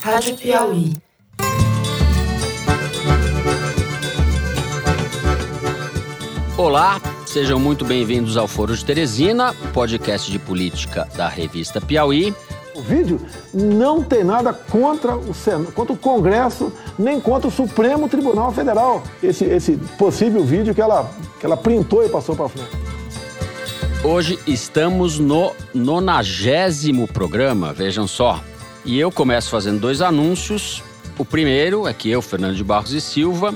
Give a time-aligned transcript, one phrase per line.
[0.00, 0.92] Rádio Piauí.
[6.56, 12.32] Olá, sejam muito bem-vindos ao Foro de Teresina, podcast de política da revista Piauí.
[12.74, 13.20] O vídeo
[13.52, 19.02] não tem nada contra o, Senado, contra o Congresso, nem contra o Supremo Tribunal Federal.
[19.20, 21.10] Esse, esse possível vídeo que ela,
[21.40, 22.70] que ela printou e passou para frente.
[24.04, 28.40] Hoje estamos no nonagésimo programa, vejam só.
[28.84, 30.82] E eu começo fazendo dois anúncios.
[31.18, 33.54] O primeiro é que eu, Fernando de Barros e Silva,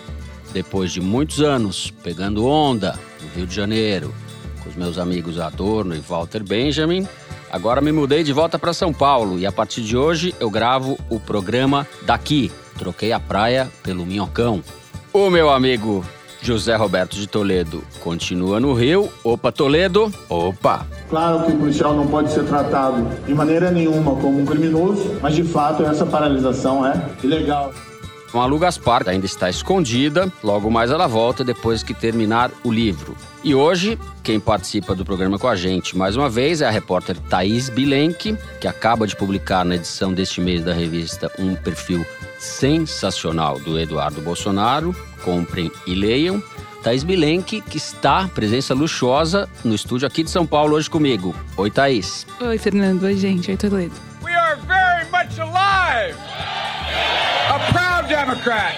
[0.53, 4.15] depois de muitos anos pegando onda no Rio de Janeiro,
[4.63, 7.07] com os meus amigos Adorno e Walter Benjamin,
[7.51, 10.99] agora me mudei de volta para São Paulo e a partir de hoje eu gravo
[11.09, 12.51] o programa daqui.
[12.79, 14.63] Troquei a praia pelo Minhocão.
[15.13, 16.05] O meu amigo
[16.43, 19.09] José Roberto de Toledo continua no Rio.
[19.23, 20.13] Opa, Toledo.
[20.29, 20.85] Opa.
[21.09, 25.35] Claro que o policial não pode ser tratado de maneira nenhuma como um criminoso, mas
[25.35, 27.73] de fato essa paralisação é ilegal.
[28.35, 33.15] A Lu Gaspar ainda está escondida, logo mais ela volta depois que terminar o livro.
[33.45, 37.19] E hoje, quem participa do programa com a gente mais uma vez é a repórter
[37.19, 42.07] Thaís Bilenque, que acaba de publicar na edição deste mês da revista um perfil
[42.39, 44.97] sensacional do Eduardo Bolsonaro.
[45.23, 46.43] Comprem e leiam.
[46.83, 51.35] Thaís Bilenque, que está, presença luxuosa, no estúdio aqui de São Paulo hoje comigo.
[51.57, 52.27] Oi, Thaís.
[52.41, 53.05] Oi, Fernando.
[53.05, 53.51] Oi, gente.
[53.51, 53.95] Oi, Toledo.
[54.23, 56.19] We are very much alive.
[57.49, 58.75] A proud Democrat.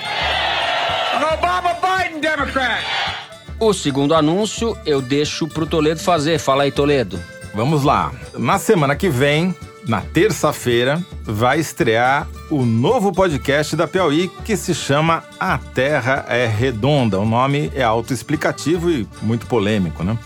[1.15, 2.85] An Obama-Biden Democrat.
[3.59, 6.39] O segundo anúncio eu deixo pro Toledo fazer.
[6.39, 7.19] Fala aí, Toledo.
[7.55, 8.13] Vamos lá.
[8.37, 9.55] Na semana que vem,
[9.87, 16.47] na terça-feira, vai estrear o novo podcast da Piauí que se chama A Terra é
[16.47, 17.19] Redonda.
[17.19, 20.19] O nome é autoexplicativo e muito polêmico, né?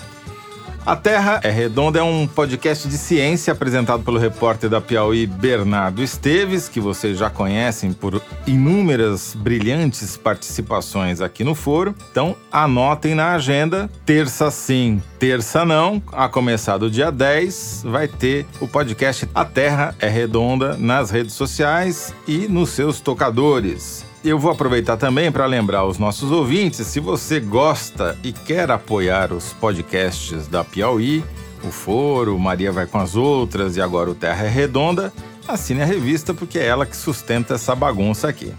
[0.87, 6.03] A Terra é Redonda é um podcast de ciência apresentado pelo repórter da Piauí Bernardo
[6.03, 11.95] Esteves, que vocês já conhecem por inúmeras brilhantes participações aqui no foro.
[12.11, 18.47] Então, anotem na agenda, terça sim, terça não, a começar do dia 10, vai ter
[18.61, 24.08] o podcast A Terra é Redonda nas redes sociais e nos seus tocadores.
[24.25, 29.33] Eu vou aproveitar também para lembrar aos nossos ouvintes, se você gosta e quer apoiar
[29.33, 31.25] os podcasts da Piauí,
[31.63, 35.13] o Foro, Maria vai com as outras e agora o Terra é Redonda,
[35.47, 38.53] assine a revista porque é ela que sustenta essa bagunça aqui.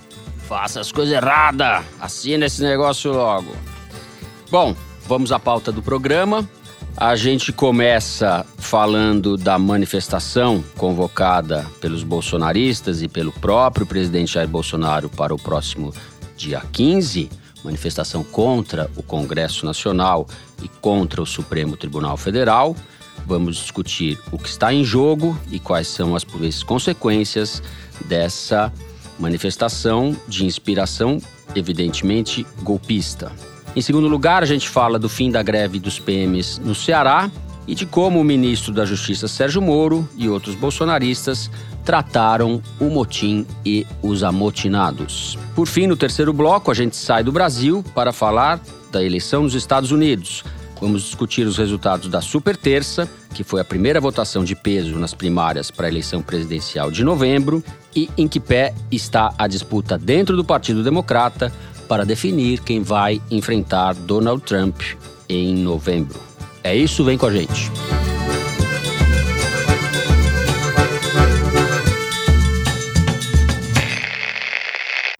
[0.47, 3.51] Faça as coisas erradas, assine esse negócio logo.
[4.49, 4.75] Bom,
[5.07, 6.47] vamos à pauta do programa.
[7.01, 15.07] A gente começa falando da manifestação convocada pelos bolsonaristas e pelo próprio presidente Jair Bolsonaro
[15.07, 15.93] para o próximo
[16.35, 17.29] dia 15,
[17.63, 20.27] manifestação contra o Congresso Nacional
[20.61, 22.75] e contra o Supremo Tribunal Federal.
[23.25, 27.63] Vamos discutir o que está em jogo e quais são as possíveis consequências
[28.07, 28.73] dessa
[29.17, 31.21] manifestação de inspiração
[31.55, 33.31] evidentemente golpista.
[33.75, 37.29] Em segundo lugar, a gente fala do fim da greve dos PMs no Ceará
[37.67, 41.51] e de como o ministro da Justiça Sérgio Moro e outros bolsonaristas
[41.85, 45.37] trataram o motim e os amotinados.
[45.55, 48.59] Por fim, no terceiro bloco, a gente sai do Brasil para falar
[48.91, 50.43] da eleição nos Estados Unidos.
[50.81, 55.13] Vamos discutir os resultados da Super Terça, que foi a primeira votação de peso nas
[55.13, 57.63] primárias para a eleição presidencial de novembro,
[57.95, 61.51] e em que pé está a disputa dentro do Partido Democrata
[61.89, 64.79] para definir quem vai enfrentar Donald Trump
[65.27, 66.19] em novembro.
[66.63, 67.71] É isso, vem com a gente.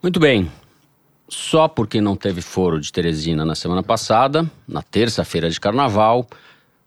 [0.02, 0.50] Muito bem.
[1.28, 6.28] Só porque não teve foro de Teresina na semana passada, na terça-feira de carnaval,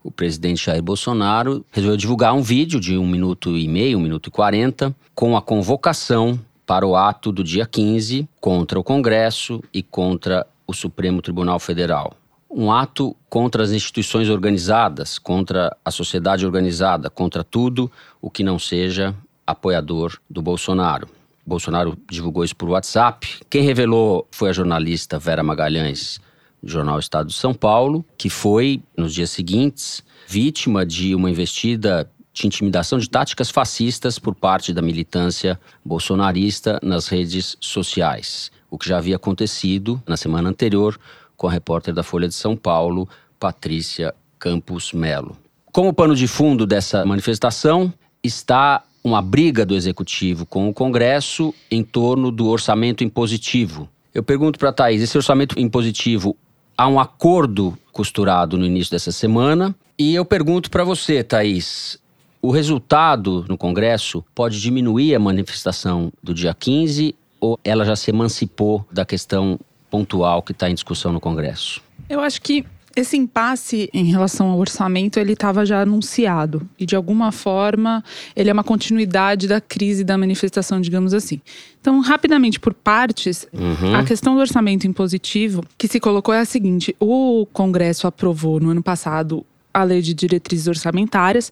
[0.04, 4.28] o presidente Jair Bolsonaro resolveu divulgar um vídeo de um minuto e meio, um minuto
[4.28, 9.82] e quarenta, com a convocação para o ato do dia 15 contra o Congresso e
[9.82, 12.14] contra o Supremo Tribunal Federal.
[12.50, 17.90] Um ato contra as instituições organizadas, contra a sociedade organizada, contra tudo
[18.20, 19.14] o que não seja
[19.46, 21.08] apoiador do Bolsonaro.
[21.46, 23.40] Bolsonaro divulgou isso por WhatsApp.
[23.50, 26.20] Quem revelou foi a jornalista Vera Magalhães,
[26.62, 32.08] do jornal Estado de São Paulo, que foi, nos dias seguintes, vítima de uma investida
[32.32, 38.88] de intimidação de táticas fascistas por parte da militância bolsonarista nas redes sociais, o que
[38.88, 40.98] já havia acontecido na semana anterior
[41.36, 43.08] com a repórter da Folha de São Paulo,
[43.38, 45.36] Patrícia Campos Melo.
[45.72, 47.92] Como pano de fundo dessa manifestação
[48.22, 53.88] está uma briga do executivo com o Congresso em torno do orçamento impositivo.
[54.14, 56.36] Eu pergunto para a Thaís, esse orçamento impositivo
[56.76, 59.74] há um acordo costurado no início dessa semana?
[59.98, 61.98] E eu pergunto para você, Thaís,
[62.44, 68.10] O resultado no Congresso pode diminuir a manifestação do dia 15 ou ela já se
[68.10, 71.80] emancipou da questão pontual que está em discussão no Congresso?
[72.08, 72.64] Eu acho que
[72.96, 76.68] esse impasse em relação ao orçamento, ele estava já anunciado.
[76.76, 78.02] E, de alguma forma,
[78.34, 81.40] ele é uma continuidade da crise da manifestação, digamos assim.
[81.80, 83.94] Então, rapidamente, por partes, Uhum.
[83.94, 88.70] a questão do orçamento impositivo que se colocou é a seguinte: o Congresso aprovou no
[88.70, 91.50] ano passado a lei de diretrizes orçamentárias,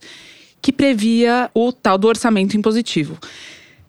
[0.63, 3.19] que previa o tal do orçamento impositivo.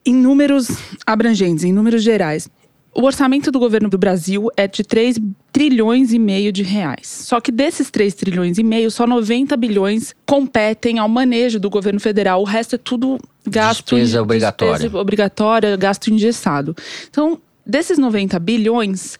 [0.05, 0.69] Em números
[1.05, 2.49] abrangentes, em números gerais,
[2.93, 5.17] o orçamento do governo do Brasil é de 3
[5.51, 7.07] trilhões e meio de reais.
[7.07, 11.99] Só que desses 3 trilhões e meio, só 90 bilhões competem ao manejo do governo
[11.99, 12.41] federal.
[12.41, 14.73] O resto é tudo gasto Despesa obrigatória.
[14.73, 16.75] despesa obrigatória, gasto engessado.
[17.09, 19.17] Então, desses 90 bilhões,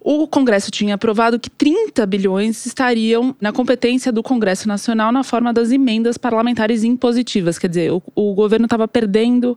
[0.00, 5.52] o Congresso tinha aprovado que 30 bilhões estariam na competência do Congresso Nacional na forma
[5.52, 7.58] das emendas parlamentares impositivas.
[7.58, 9.56] Quer dizer, o, o governo estava perdendo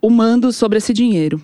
[0.00, 1.40] o mando sobre esse dinheiro.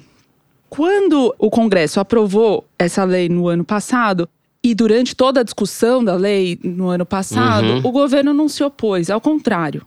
[0.69, 4.29] Quando o Congresso aprovou essa lei no ano passado,
[4.63, 7.81] e durante toda a discussão da lei no ano passado, Uhum.
[7.85, 9.83] o governo não se opôs, ao contrário.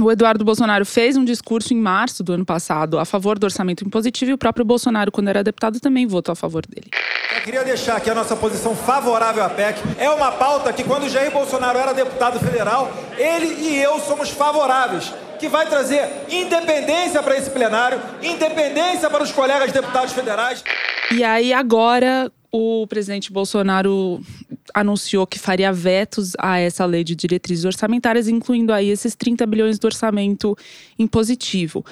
[0.00, 3.84] O Eduardo Bolsonaro fez um discurso em março do ano passado a favor do orçamento
[3.84, 6.90] impositivo e o próprio Bolsonaro, quando era deputado, também votou a favor dele.
[7.36, 9.80] Eu queria deixar aqui a nossa posição favorável à PEC.
[9.96, 15.12] É uma pauta que, quando Jair Bolsonaro era deputado federal, ele e eu somos favoráveis.
[15.38, 20.64] Que vai trazer independência para esse plenário, independência para os colegas deputados federais.
[21.10, 24.22] E aí, agora, o presidente Bolsonaro
[24.72, 29.76] anunciou que faria vetos a essa lei de diretrizes orçamentárias, incluindo aí esses 30 bilhões
[29.76, 30.56] do orçamento
[30.96, 31.84] impositivo.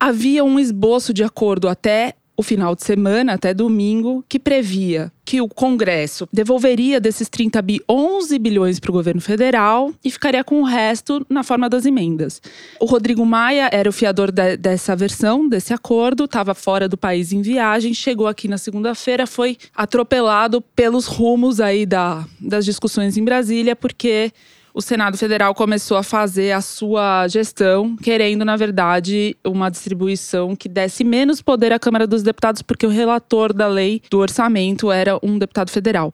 [0.00, 5.40] Havia um esboço de acordo até o final de semana, até domingo, que previa que
[5.40, 10.60] o Congresso devolveria desses 30 bi 11 bilhões para o governo federal e ficaria com
[10.60, 12.42] o resto na forma das emendas.
[12.78, 17.32] O Rodrigo Maia era o fiador de- dessa versão, desse acordo, estava fora do país
[17.32, 23.24] em viagem, chegou aqui na segunda-feira, foi atropelado pelos rumos aí da, das discussões em
[23.24, 24.30] Brasília, porque
[24.74, 30.68] o Senado Federal começou a fazer a sua gestão, querendo, na verdade, uma distribuição que
[30.68, 35.16] desse menos poder à Câmara dos Deputados, porque o relator da lei do orçamento era
[35.22, 36.12] um deputado federal.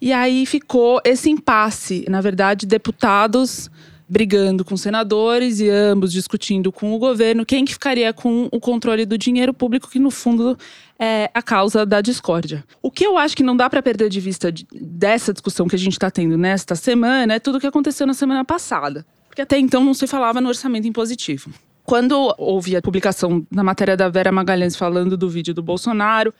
[0.00, 2.06] E aí ficou esse impasse.
[2.08, 3.70] Na verdade, deputados
[4.08, 9.04] brigando com senadores e ambos discutindo com o governo quem que ficaria com o controle
[9.04, 10.56] do dinheiro público, que no fundo
[10.98, 12.64] é a causa da discórdia.
[12.82, 15.76] O que eu acho que não dá para perder de vista de- dessa discussão que
[15.76, 19.04] a gente está tendo nesta semana é tudo o que aconteceu na semana passada.
[19.28, 21.50] Porque até então não se falava no orçamento impositivo.
[21.84, 26.34] Quando houve a publicação da matéria da Vera Magalhães falando do vídeo do Bolsonaro,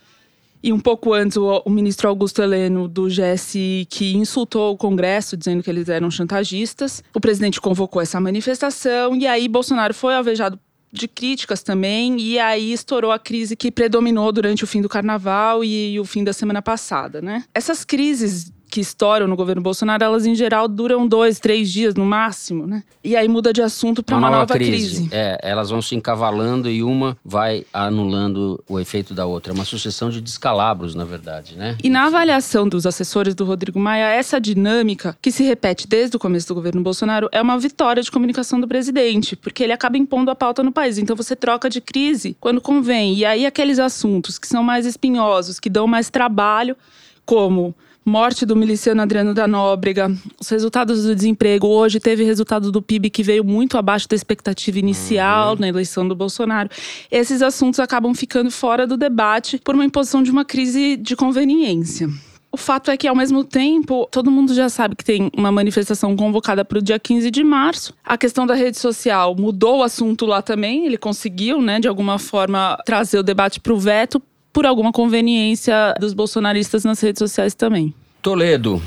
[0.63, 5.37] e um pouco antes, o, o ministro Augusto Heleno, do GSI, que insultou o Congresso,
[5.37, 7.03] dizendo que eles eram chantagistas.
[7.15, 10.59] O presidente convocou essa manifestação e aí Bolsonaro foi alvejado
[10.93, 12.19] de críticas também.
[12.21, 16.05] E aí estourou a crise que predominou durante o fim do carnaval e, e o
[16.05, 17.45] fim da semana passada, né?
[17.55, 22.05] Essas crises que estouram no governo Bolsonaro, elas em geral duram dois, três dias no
[22.05, 22.83] máximo, né?
[23.03, 25.09] E aí muda de assunto para uma, nova, crise.
[25.11, 29.53] É, elas vão se encavalando e uma vai anulando o efeito da outra.
[29.53, 31.77] É uma sucessão de descalabros, na verdade, né?
[31.83, 36.21] E na avaliação dos assessores do Rodrigo Maia, essa dinâmica, que se repete desde o
[36.21, 40.31] começo do governo Bolsonaro, é uma vitória de comunicação do presidente, porque ele acaba impondo
[40.31, 40.99] a pauta no país.
[40.99, 43.15] Então você troca de crise quando convém.
[43.15, 46.77] E aí aqueles assuntos que são mais espinhosos, que dão mais trabalho,
[47.25, 47.75] como
[48.09, 50.11] morte do miliciano Adriano da Nóbrega,
[50.41, 51.67] os resultados do desemprego.
[51.67, 56.17] Hoje teve resultado do PIB que veio muito abaixo da expectativa inicial na eleição do
[56.17, 56.71] Bolsonaro.
[57.11, 62.09] Esses assuntos acabam ficando fora do debate por uma imposição de uma crise de conveniência.
[62.51, 66.17] O fato é que, ao mesmo tempo, todo mundo já sabe que tem uma manifestação
[66.17, 67.93] convocada para o dia 15 de março.
[68.03, 70.87] A questão da rede social mudou o assunto lá também.
[70.87, 74.23] Ele conseguiu, né, de alguma forma, trazer o debate para o veto
[74.53, 77.95] por alguma conveniência dos bolsonaristas nas redes sociais também.
[78.23, 78.83] Toledo,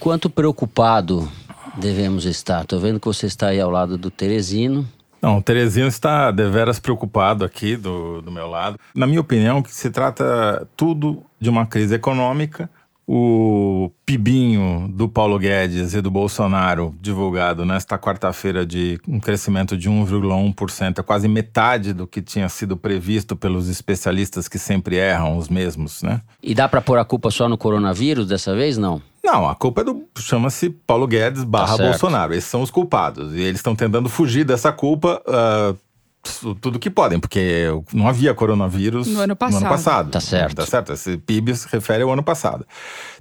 [0.00, 1.30] quanto preocupado
[1.76, 2.64] devemos estar?
[2.64, 4.86] Tô vendo que você está aí ao lado do Teresino.
[5.24, 8.78] Não, o Terezinho está deveras preocupado aqui do, do meu lado.
[8.94, 12.68] Na minha opinião, que se trata tudo de uma crise econômica.
[13.06, 19.90] O pibinho do Paulo Guedes e do Bolsonaro, divulgado nesta quarta-feira de um crescimento de
[19.90, 25.48] 1,1%, é quase metade do que tinha sido previsto pelos especialistas que sempre erram, os
[25.48, 26.22] mesmos, né?
[26.42, 28.78] E dá para pôr a culpa só no coronavírus dessa vez?
[28.78, 29.02] Não.
[29.24, 30.04] Não, a culpa é do.
[30.18, 31.88] chama-se Paulo Guedes barra certo.
[31.88, 32.34] Bolsonaro.
[32.34, 33.34] Esses são os culpados.
[33.34, 35.74] E eles estão tentando fugir dessa culpa, ah,
[36.60, 39.68] tudo que podem, porque não havia coronavírus No ano passado.
[39.68, 40.10] passado.
[40.10, 40.56] Tá certo.
[40.56, 40.92] Tá certo.
[40.92, 42.66] Esse PIB se refere ao ano passado.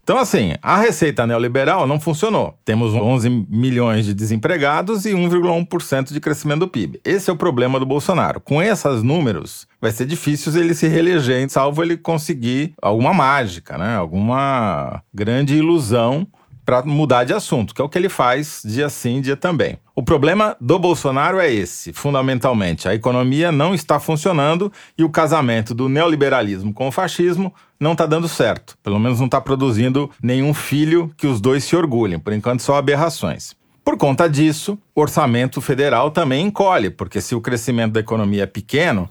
[0.04, 2.58] Então, assim, a receita neoliberal não funcionou.
[2.66, 7.00] Temos 11 milhões de desempregados e 1,1% de crescimento do PIB.
[7.06, 8.42] Esse é o problema do Bolsonaro.
[8.42, 13.96] Com esses números, vai ser difícil ele se reeleger, salvo ele conseguir alguma mágica, né?
[13.96, 16.28] Alguma grande ilusão
[16.66, 19.78] para mudar de assunto, que é o que ele faz dia sim, dia também.
[19.96, 22.88] O problema do Bolsonaro é esse, fundamentalmente.
[22.88, 28.06] A economia não está funcionando e o casamento do neoliberalismo com o fascismo não está
[28.06, 28.76] dando certo.
[28.82, 32.18] Pelo menos não está produzindo nenhum filho que os dois se orgulhem.
[32.18, 33.54] Por enquanto, só aberrações.
[33.86, 38.48] Por conta disso, o orçamento federal também encolhe, porque se o crescimento da economia é
[38.48, 39.10] pequeno,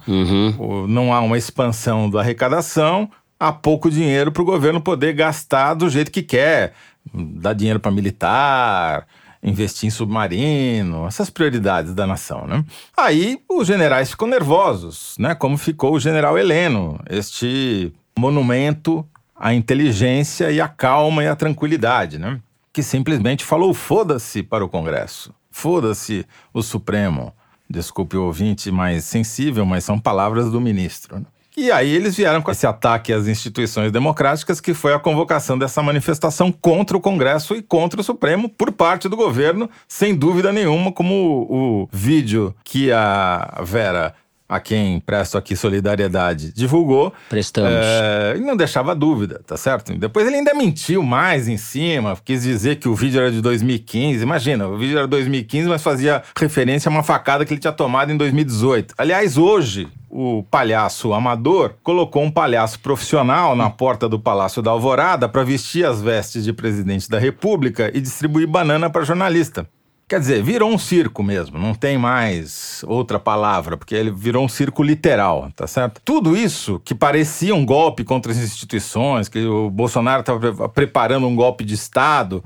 [0.59, 5.75] o- não há uma expansão da arrecadação, há pouco dinheiro para o governo poder gastar
[5.75, 6.73] do jeito que quer.
[7.13, 9.07] Dar dinheiro para militar,
[9.43, 12.65] investir em submarino, essas prioridades da nação, né?
[12.97, 15.35] Aí os generais ficam nervosos, né?
[15.35, 22.19] Como ficou o general Heleno, este monumento à inteligência e à calma e à tranquilidade,
[22.19, 22.41] né?
[22.73, 25.35] Que simplesmente falou foda-se para o Congresso.
[25.51, 27.35] Foda-se o Supremo.
[27.69, 31.19] Desculpe o ouvinte mais sensível, mas são palavras do ministro.
[31.19, 31.27] né?
[31.55, 35.83] E aí eles vieram com esse ataque às instituições democráticas, que foi a convocação dessa
[35.83, 40.91] manifestação contra o Congresso e contra o Supremo por parte do governo, sem dúvida nenhuma,
[40.91, 44.15] como o, o vídeo que a Vera,
[44.53, 47.11] a quem presto aqui solidariedade, divulgou.
[47.31, 47.71] Prestamos.
[47.73, 49.95] É, e não deixava dúvida, tá certo?
[49.95, 54.23] Depois ele ainda mentiu mais em cima, quis dizer que o vídeo era de 2015.
[54.23, 58.13] Imagina, o vídeo era 2015, mas fazia referência a uma facada que ele tinha tomado
[58.13, 58.95] em 2018.
[58.99, 65.27] Aliás, hoje, o palhaço amador colocou um palhaço profissional na porta do Palácio da Alvorada
[65.27, 69.67] para vestir as vestes de presidente da República e distribuir banana para jornalista.
[70.13, 74.49] Quer dizer, virou um circo mesmo, não tem mais outra palavra, porque ele virou um
[74.49, 76.03] circo literal, tá certo?
[76.05, 81.35] Tudo isso que parecia um golpe contra as instituições, que o Bolsonaro estava preparando um
[81.35, 82.45] golpe de Estado.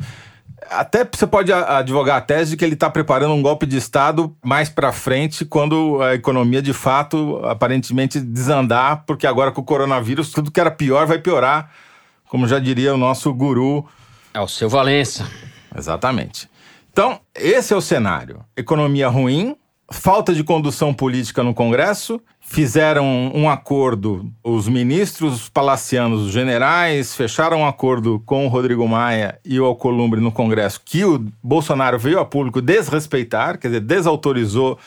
[0.70, 4.32] Até você pode advogar a tese de que ele está preparando um golpe de Estado
[4.44, 10.30] mais para frente, quando a economia de fato aparentemente desandar, porque agora com o coronavírus
[10.30, 11.68] tudo que era pior vai piorar,
[12.28, 13.84] como já diria o nosso guru
[14.32, 15.28] É o seu Valença.
[15.76, 16.48] Exatamente.
[16.96, 18.42] Então, esse é o cenário.
[18.56, 19.54] Economia ruim,
[19.92, 27.58] falta de condução política no Congresso, fizeram um acordo, os ministros palacianos, os generais, fecharam
[27.58, 32.18] um acordo com o Rodrigo Maia e o Alcolumbre no Congresso, que o Bolsonaro veio
[32.18, 34.78] a público desrespeitar, quer dizer, desautorizou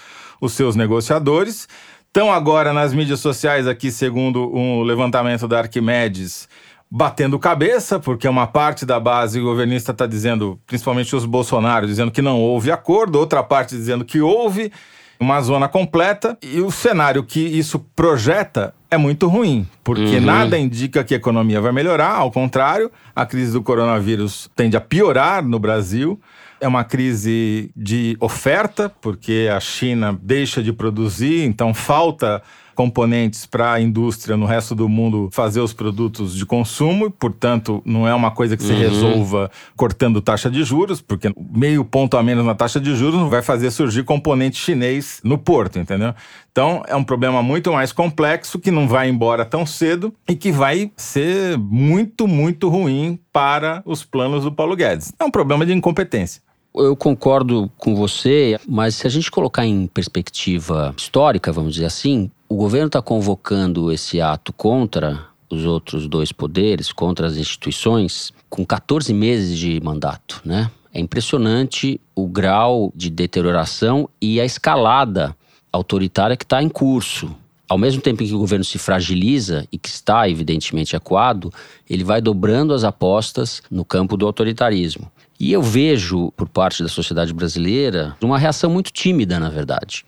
[0.42, 1.68] os seus negociadores.
[2.08, 6.50] Estão agora nas mídias sociais aqui, segundo um levantamento da Arquimedes,
[6.92, 12.22] batendo cabeça, porque uma parte da base governista está dizendo, principalmente os Bolsonaro, dizendo que
[12.22, 14.72] não houve acordo, outra parte dizendo que houve,
[15.20, 21.04] uma zona completa, e o cenário que isso projeta é muito ruim, porque nada indica
[21.04, 25.60] que a economia vai melhorar, ao contrário, a crise do coronavírus tende a piorar no
[25.60, 26.20] Brasil.
[26.62, 32.42] É uma crise de oferta, porque a China deixa de produzir, então falta
[32.80, 37.82] componentes para a indústria no resto do mundo fazer os produtos de consumo, e, portanto,
[37.84, 42.24] não é uma coisa que se resolva cortando taxa de juros, porque meio ponto a
[42.24, 46.14] menos na taxa de juros não vai fazer surgir componente chinês no porto, entendeu?
[46.54, 50.50] Então, é um problema muito mais complexo que não vai embora tão cedo e que
[50.50, 55.12] vai ser muito, muito ruim para os planos do Paulo Guedes.
[55.20, 56.42] É um problema de incompetência.
[56.76, 62.30] Eu concordo com você, mas se a gente colocar em perspectiva histórica, vamos dizer assim,
[62.48, 68.66] o governo está convocando esse ato contra os outros dois poderes, contra as instituições, com
[68.66, 70.70] 14 meses de mandato, né?
[70.94, 75.36] É impressionante o grau de deterioração e a escalada
[75.72, 77.36] autoritária que está em curso.
[77.68, 81.54] Ao mesmo tempo em que o governo se fragiliza e que está evidentemente acuado,
[81.88, 85.12] ele vai dobrando as apostas no campo do autoritarismo.
[85.40, 90.04] E eu vejo, por parte da sociedade brasileira, uma reação muito tímida, na verdade.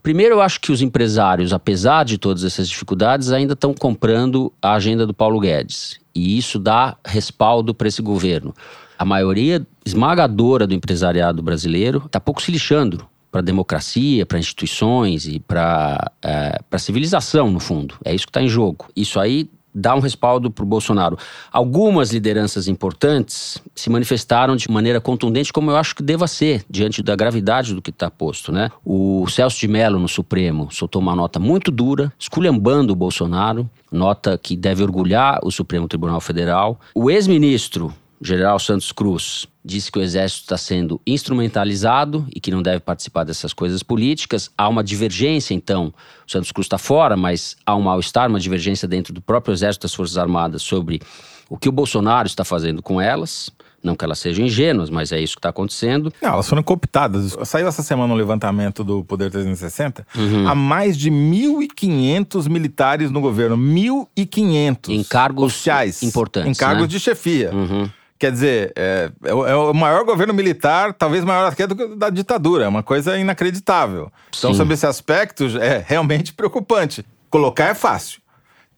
[0.00, 4.74] Primeiro, eu acho que os empresários, apesar de todas essas dificuldades, ainda estão comprando a
[4.74, 5.98] agenda do Paulo Guedes.
[6.14, 8.54] E isso dá respaldo para esse governo.
[8.96, 15.26] A maioria esmagadora do empresariado brasileiro está pouco se lixando para a democracia, para instituições
[15.26, 17.96] e para é, a civilização, no fundo.
[18.04, 18.86] É isso que está em jogo.
[18.94, 21.18] Isso aí dá um respaldo para o Bolsonaro.
[21.52, 27.02] Algumas lideranças importantes se manifestaram de maneira contundente, como eu acho que deva ser, diante
[27.02, 28.50] da gravidade do que está posto.
[28.50, 28.70] Né?
[28.82, 34.38] O Celso de Mello, no Supremo, soltou uma nota muito dura, esculhambando o Bolsonaro, nota
[34.38, 36.80] que deve orgulhar o Supremo Tribunal Federal.
[36.94, 42.62] O ex-ministro General Santos Cruz, disse que o exército está sendo instrumentalizado e que não
[42.62, 44.50] deve participar dessas coisas políticas.
[44.56, 45.92] Há uma divergência, então.
[46.26, 49.82] O Santos Cruz está fora, mas há um mal-estar, uma divergência dentro do próprio exército
[49.82, 51.00] das Forças Armadas sobre
[51.48, 53.50] o que o Bolsonaro está fazendo com elas.
[53.82, 56.12] Não que elas sejam ingênuas, mas é isso que está acontecendo.
[56.20, 57.36] Não, elas foram cooptadas.
[57.44, 60.04] Saiu essa semana um levantamento do Poder 360.
[60.48, 63.56] Há mais de 1.500 militares no governo.
[63.56, 64.88] 1.500.
[64.88, 66.02] Em cargos oficiais.
[66.02, 66.88] importantes, Em cargos né?
[66.88, 67.52] de chefia.
[67.52, 67.88] Uhum.
[68.18, 71.86] Quer dizer, é, é o- é o maior governo militar, talvez maior até do que
[71.96, 72.64] da ditadura.
[72.64, 74.10] É uma coisa inacreditável.
[74.36, 74.56] Então, Sim.
[74.56, 77.04] sobre esse aspecto, é realmente preocupante.
[77.28, 78.20] Colocar é fácil.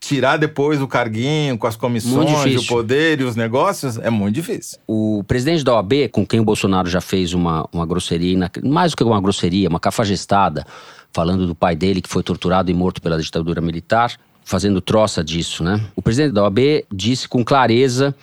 [0.01, 4.79] Tirar depois o carguinho com as comissões, o poder e os negócios é muito difícil.
[4.87, 8.97] O presidente da OAB, com quem o Bolsonaro já fez uma, uma grosseria, mais do
[8.97, 10.65] que uma grosseria, uma cafajestada,
[11.13, 14.13] falando do pai dele que foi torturado e morto pela ditadura militar,
[14.45, 15.81] fazendo troça disso, né?
[15.97, 18.15] O presidente da OAB disse com clareza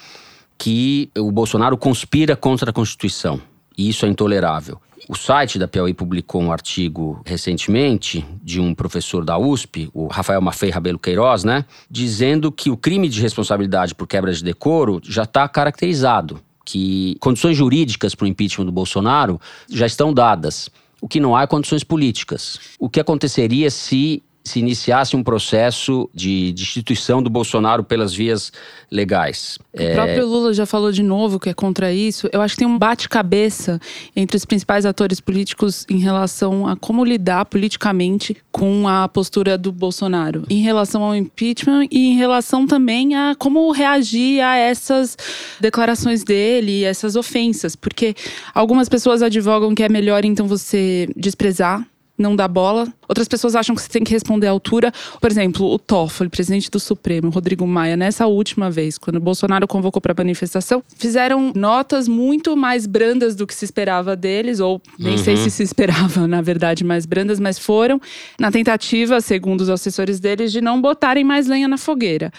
[0.58, 3.40] que o Bolsonaro conspira contra a Constituição.
[3.78, 4.80] E isso é intolerável.
[5.08, 10.42] O site da Piauí publicou um artigo recentemente de um professor da USP, o Rafael
[10.42, 11.64] Maffei Rabelo Queiroz, né?
[11.92, 16.40] Dizendo que o crime de responsabilidade por quebra de decoro já está caracterizado.
[16.66, 20.72] Que condições jurídicas para o impeachment do Bolsonaro já estão dadas.
[21.00, 22.60] O que não há é condições políticas.
[22.80, 28.52] O que aconteceria se se iniciasse um processo de destituição do Bolsonaro pelas vias
[28.92, 29.58] legais?
[29.74, 32.30] O próprio Lula já falou de novo que é contra isso.
[32.32, 33.82] Eu acho que tem um bate-cabeça
[34.16, 39.72] entre os principais atores políticos em relação a como lidar politicamente com a postura do
[39.72, 45.18] Bolsonaro, em relação ao impeachment e em relação também a como reagir a essas
[45.60, 48.16] declarações dele, essas ofensas, porque
[48.54, 51.86] algumas pessoas advogam que é melhor então você desprezar
[52.18, 52.88] não dá bola.
[53.08, 54.92] Outras pessoas acham que você tem que responder à altura.
[55.20, 59.68] Por exemplo, o Toffoli, presidente do Supremo, Rodrigo Maia, nessa última vez, quando o Bolsonaro
[59.68, 64.82] convocou para a manifestação, fizeram notas muito mais brandas do que se esperava deles, ou
[64.98, 68.00] nem sei se se esperava, na verdade, mais brandas, mas foram
[68.40, 72.32] na tentativa, segundo os assessores deles, de não botarem mais lenha na fogueira.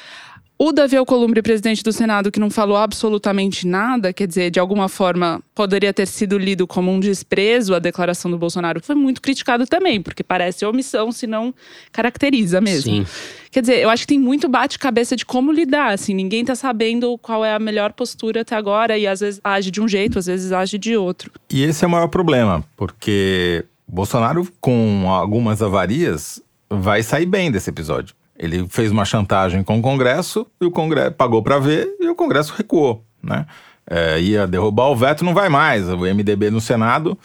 [0.59, 4.89] O Davi Alcolumbre, presidente do Senado, que não falou absolutamente nada, quer dizer, de alguma
[4.89, 9.67] forma poderia ter sido lido como um desprezo à declaração do Bolsonaro, foi muito criticado
[9.67, 11.55] também, porque parece omissão, se não
[11.93, 13.05] caracteriza mesmo.
[13.05, 13.07] Sim.
[13.51, 17.19] Quer dizer, eu acho que tem muito bate-cabeça de como lidar, assim, ninguém tá sabendo
[17.19, 20.25] qual é a melhor postura até agora e às vezes age de um jeito, às
[20.25, 21.31] vezes age de outro.
[21.51, 27.69] E esse é o maior problema, porque Bolsonaro, com algumas avarias, vai sair bem desse
[27.69, 28.15] episódio.
[28.39, 32.15] Ele fez uma chantagem com o Congresso e o Congresso pagou para ver e o
[32.15, 33.47] Congresso recuou, né?
[33.89, 35.89] É, ia derrubar o veto, não vai mais.
[35.89, 37.17] O MDB no Senado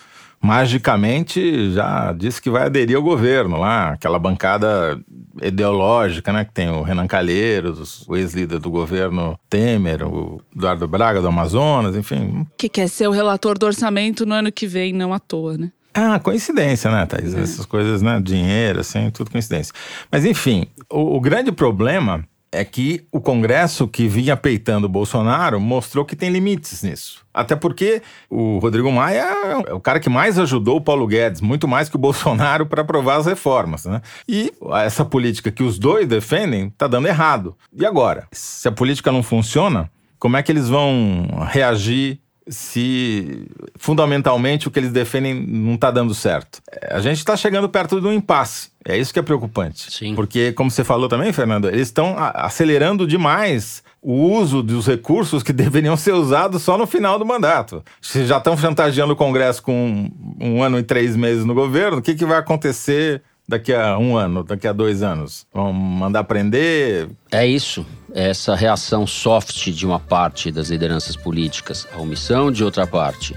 [0.42, 5.00] magicamente já disse que vai aderir ao governo lá, aquela bancada
[5.42, 11.22] ideológica, né, que tem o Renan Calheiros, o ex-líder do governo Temer, o Eduardo Braga
[11.22, 15.14] do Amazonas, enfim, Que quer ser o relator do orçamento no ano que vem, não
[15.14, 15.72] à toa, né?
[15.94, 17.34] Ah, coincidência, né, Thaís?
[17.34, 18.20] Essas coisas, né?
[18.22, 19.74] Dinheiro, assim, tudo coincidência.
[20.12, 25.60] Mas, enfim, o, o grande problema é que o Congresso que vinha peitando o Bolsonaro
[25.60, 27.26] mostrou que tem limites nisso.
[27.34, 29.24] Até porque o Rodrigo Maia
[29.68, 32.82] é o cara que mais ajudou o Paulo Guedes, muito mais que o Bolsonaro, para
[32.82, 34.02] aprovar as reformas, né?
[34.28, 34.52] E
[34.84, 37.56] essa política que os dois defendem tá dando errado.
[37.74, 38.28] E agora?
[38.34, 44.80] Se a política não funciona, como é que eles vão reagir se fundamentalmente o que
[44.80, 46.62] eles defendem não está dando certo.
[46.90, 48.70] A gente está chegando perto de um impasse.
[48.84, 49.92] É isso que é preocupante.
[49.92, 50.16] Sim.
[50.16, 55.54] Porque, como você falou também, Fernando, eles estão acelerando demais o uso dos recursos que
[55.54, 57.84] deveriam ser usados só no final do mandato.
[58.02, 61.98] Se já estão chantageando o Congresso com um, um ano e três meses no governo,
[61.98, 65.46] o que, que vai acontecer daqui a um ano, daqui a dois anos?
[65.54, 67.10] Vão mandar prender?
[67.30, 67.86] É isso.
[68.14, 73.36] Essa reação soft de uma parte das lideranças políticas, a omissão de outra parte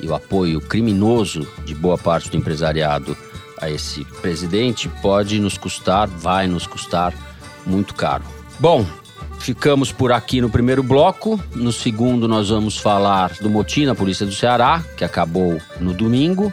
[0.00, 3.16] e o apoio criminoso de boa parte do empresariado
[3.60, 7.12] a esse presidente pode nos custar, vai nos custar
[7.66, 8.22] muito caro.
[8.60, 8.86] Bom,
[9.38, 11.40] ficamos por aqui no primeiro bloco.
[11.54, 16.52] No segundo, nós vamos falar do motim na Polícia do Ceará, que acabou no domingo.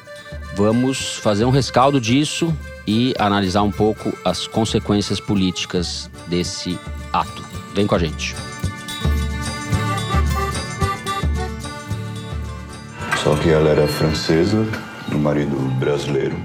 [0.55, 2.55] Vamos fazer um rescaldo disso
[2.87, 6.79] e analisar um pouco as consequências políticas desse
[7.11, 7.43] ato.
[7.73, 8.35] Vem com a gente.
[13.23, 14.67] Só que ela era francesa,
[15.11, 16.35] o marido brasileiro.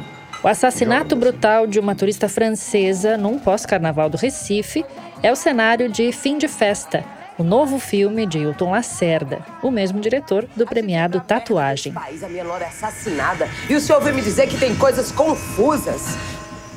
[0.42, 4.84] O assassinato brutal de uma turista francesa num pós-carnaval do Recife
[5.20, 7.04] é o cenário de Fim de Festa,
[7.38, 11.92] o novo filme de Hilton Lacerda, o mesmo diretor do premiado Tatuagem.
[11.92, 13.48] país, a minha é assassinada.
[13.70, 16.16] E o senhor veio me dizer que tem coisas confusas.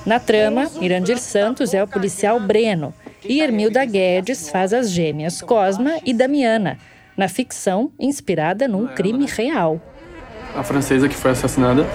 [0.05, 2.93] Na trama, Irandir Santos é o policial Breno
[3.23, 6.77] e Hermilda Guedes faz as gêmeas Cosma e Damiana,
[7.17, 9.81] na ficção inspirada num crime real.
[10.55, 11.87] A francesa que foi assassinada.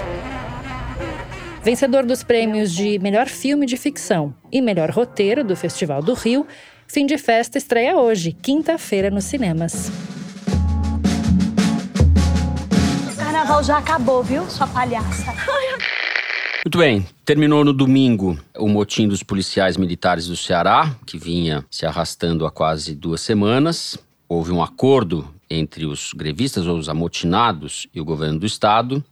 [1.63, 6.47] Vencedor dos prêmios de melhor filme de ficção e melhor roteiro do Festival do Rio,
[6.89, 9.91] Fim de Festa estreia hoje, quinta-feira, nos cinemas.
[13.11, 15.33] O carnaval já acabou, viu, sua palhaça?
[16.63, 21.85] Muito bem, terminou no domingo o motim dos policiais militares do Ceará, que vinha se
[21.85, 23.97] arrastando há quase duas semanas.
[24.27, 29.03] Houve um acordo entre os grevistas ou os amotinados e o governo do estado.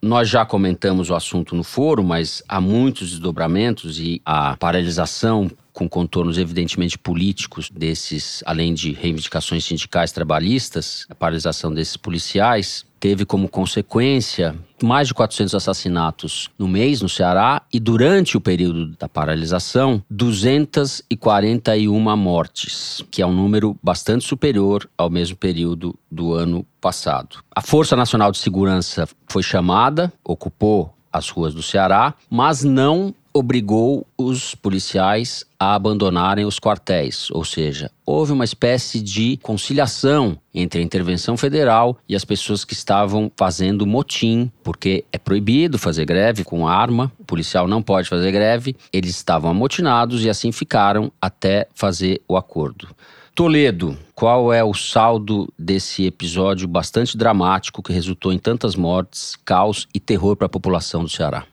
[0.00, 5.86] Nós já comentamos o assunto no foro, mas há muitos desdobramentos e a paralisação com
[5.88, 13.48] contornos evidentemente políticos desses, além de reivindicações sindicais trabalhistas, a paralisação desses policiais teve como
[13.48, 20.02] consequência mais de 400 assassinatos no mês no Ceará e durante o período da paralisação
[20.08, 27.40] 241 mortes, que é um número bastante superior ao mesmo período do ano passado.
[27.54, 34.06] A Força Nacional de Segurança foi chamada, ocupou as ruas do Ceará, mas não obrigou
[34.16, 40.84] os policiais a abandonarem os quartéis, ou seja, houve uma espécie de conciliação entre a
[40.84, 46.68] intervenção federal e as pessoas que estavam fazendo motim, porque é proibido fazer greve com
[46.68, 52.22] arma, o policial não pode fazer greve, eles estavam amotinados e assim ficaram até fazer
[52.28, 52.88] o acordo.
[53.34, 59.88] Toledo, qual é o saldo desse episódio bastante dramático que resultou em tantas mortes, caos
[59.92, 61.44] e terror para a população do Ceará?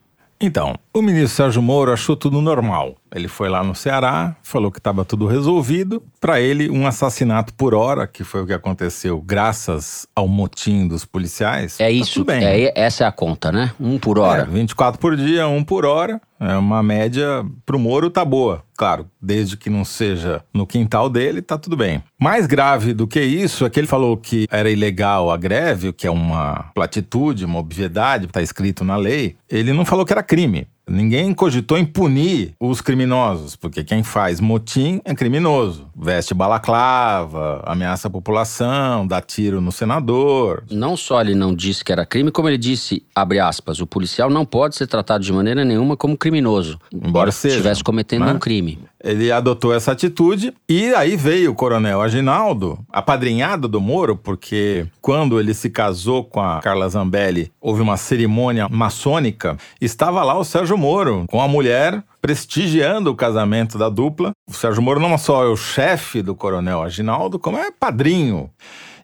[0.43, 2.95] Então, o ministro Sérgio Moro achou tudo normal.
[3.13, 6.01] Ele foi lá no Ceará, falou que estava tudo resolvido.
[6.19, 11.05] Para ele, um assassinato por hora, que foi o que aconteceu graças ao motim dos
[11.05, 11.79] policiais.
[11.79, 12.43] É isso, tá bem.
[12.43, 13.71] É, essa é a conta, né?
[13.79, 14.41] Um por hora.
[14.41, 16.19] É, 24 por dia, um por hora.
[16.41, 18.63] É uma média pro Moro tá boa.
[18.75, 22.01] Claro, desde que não seja no quintal dele, tá tudo bem.
[22.19, 25.93] Mais grave do que isso é que ele falou que era ilegal a greve, o
[25.93, 29.35] que é uma platitude, uma obviedade, tá escrito na lei.
[29.47, 30.67] Ele não falou que era crime.
[30.91, 35.87] Ninguém cogitou em punir os criminosos, porque quem faz motim é criminoso.
[35.95, 40.65] Veste balaclava, ameaça a população, dá tiro no senador.
[40.69, 44.29] Não só ele não disse que era crime, como ele disse, abre aspas, o policial
[44.29, 48.33] não pode ser tratado de maneira nenhuma como criminoso, embora seja, estivesse cometendo né?
[48.33, 48.79] um crime.
[49.03, 55.39] Ele adotou essa atitude e aí veio o coronel Aginaldo, apadrinhado do Moro, porque quando
[55.39, 60.77] ele se casou com a Carla Zambelli, houve uma cerimônia maçônica, estava lá o Sérgio
[60.77, 64.31] Moro com a mulher prestigiando o casamento da dupla.
[64.47, 68.49] O Sérgio Moro não só é o chefe do coronel Aginaldo, como é padrinho.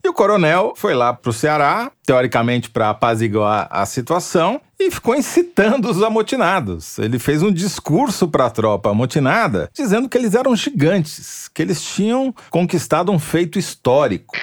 [0.08, 5.13] E o coronel foi lá para o Ceará, teoricamente para apaziguar a situação, e ficou
[5.13, 6.98] incitando os amotinados.
[6.98, 11.82] Ele fez um discurso para a tropa amotinada, dizendo que eles eram gigantes, que eles
[11.84, 14.34] tinham conquistado um feito histórico.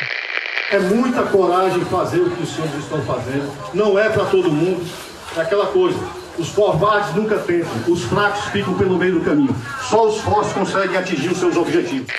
[0.70, 3.50] É muita coragem fazer o que os senhores estão fazendo.
[3.72, 4.86] Não é para todo mundo.
[5.34, 5.98] É aquela coisa.
[6.38, 7.72] Os covardes nunca tentam.
[7.88, 9.56] Os fracos ficam pelo meio do caminho.
[9.88, 12.12] Só os fortes conseguem atingir os seus objetivos.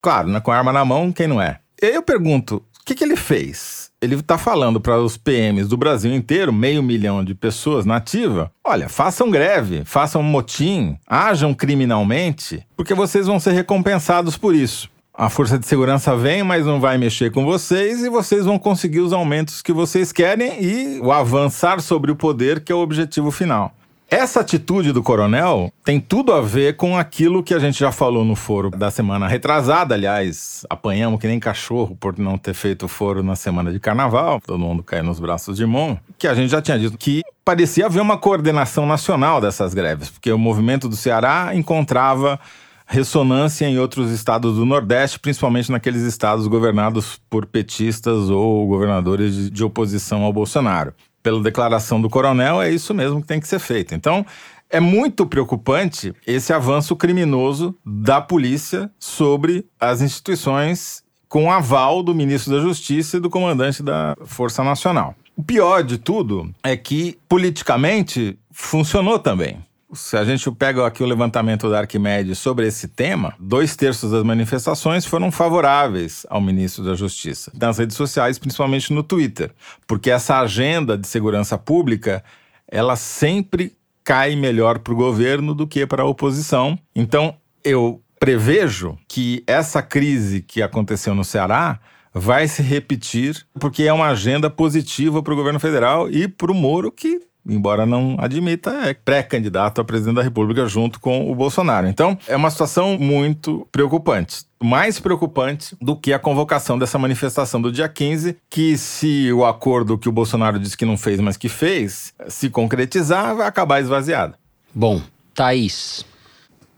[0.00, 1.58] Claro, né, com a arma na mão, quem não é?
[1.82, 3.90] E eu pergunto, que, que ele fez?
[4.00, 8.52] Ele está falando para os PMs do Brasil inteiro, meio milhão de pessoas na ativa,
[8.62, 14.88] olha, façam greve, façam motim, ajam criminalmente, porque vocês vão ser recompensados por isso.
[15.12, 19.00] A força de segurança vem, mas não vai mexer com vocês e vocês vão conseguir
[19.00, 23.30] os aumentos que vocês querem e o avançar sobre o poder, que é o objetivo
[23.32, 23.72] final.
[24.08, 28.24] Essa atitude do coronel tem tudo a ver com aquilo que a gente já falou
[28.24, 32.88] no foro da semana retrasada, aliás, apanhamos que nem cachorro por não ter feito o
[32.88, 36.50] foro na semana de carnaval, todo mundo caiu nos braços de mão, que a gente
[36.50, 40.94] já tinha dito que parecia haver uma coordenação nacional dessas greves, porque o movimento do
[40.94, 42.38] Ceará encontrava
[42.86, 49.50] ressonância em outros estados do Nordeste, principalmente naqueles estados governados por petistas ou governadores de,
[49.50, 50.94] de oposição ao Bolsonaro.
[51.26, 53.96] Pela declaração do coronel, é isso mesmo que tem que ser feito.
[53.96, 54.24] Então,
[54.70, 62.54] é muito preocupante esse avanço criminoso da polícia sobre as instituições com aval do ministro
[62.54, 65.16] da Justiça e do comandante da Força Nacional.
[65.34, 69.58] O pior de tudo é que, politicamente, funcionou também.
[69.96, 74.22] Se a gente pega aqui o levantamento da Arquimedes sobre esse tema, dois terços das
[74.22, 79.50] manifestações foram favoráveis ao ministro da Justiça, nas redes sociais, principalmente no Twitter,
[79.86, 82.22] porque essa agenda de segurança pública,
[82.68, 86.78] ela sempre cai melhor para o governo do que para a oposição.
[86.94, 91.80] Então, eu prevejo que essa crise que aconteceu no Ceará
[92.12, 96.54] vai se repetir, porque é uma agenda positiva para o governo federal e para o
[96.54, 101.86] Moro, que embora não admita, é pré-candidato a presidente da República junto com o Bolsonaro.
[101.86, 104.44] Então, é uma situação muito preocupante.
[104.62, 109.98] Mais preocupante do que a convocação dessa manifestação do dia 15, que se o acordo
[109.98, 114.34] que o Bolsonaro disse que não fez, mas que fez, se concretizar, vai acabar esvaziado.
[114.74, 115.00] Bom,
[115.34, 116.04] Thaís.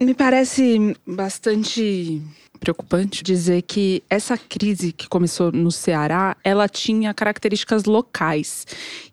[0.00, 2.22] Me parece bastante
[2.68, 8.66] preocupante dizer que essa crise que começou no Ceará, ela tinha características locais.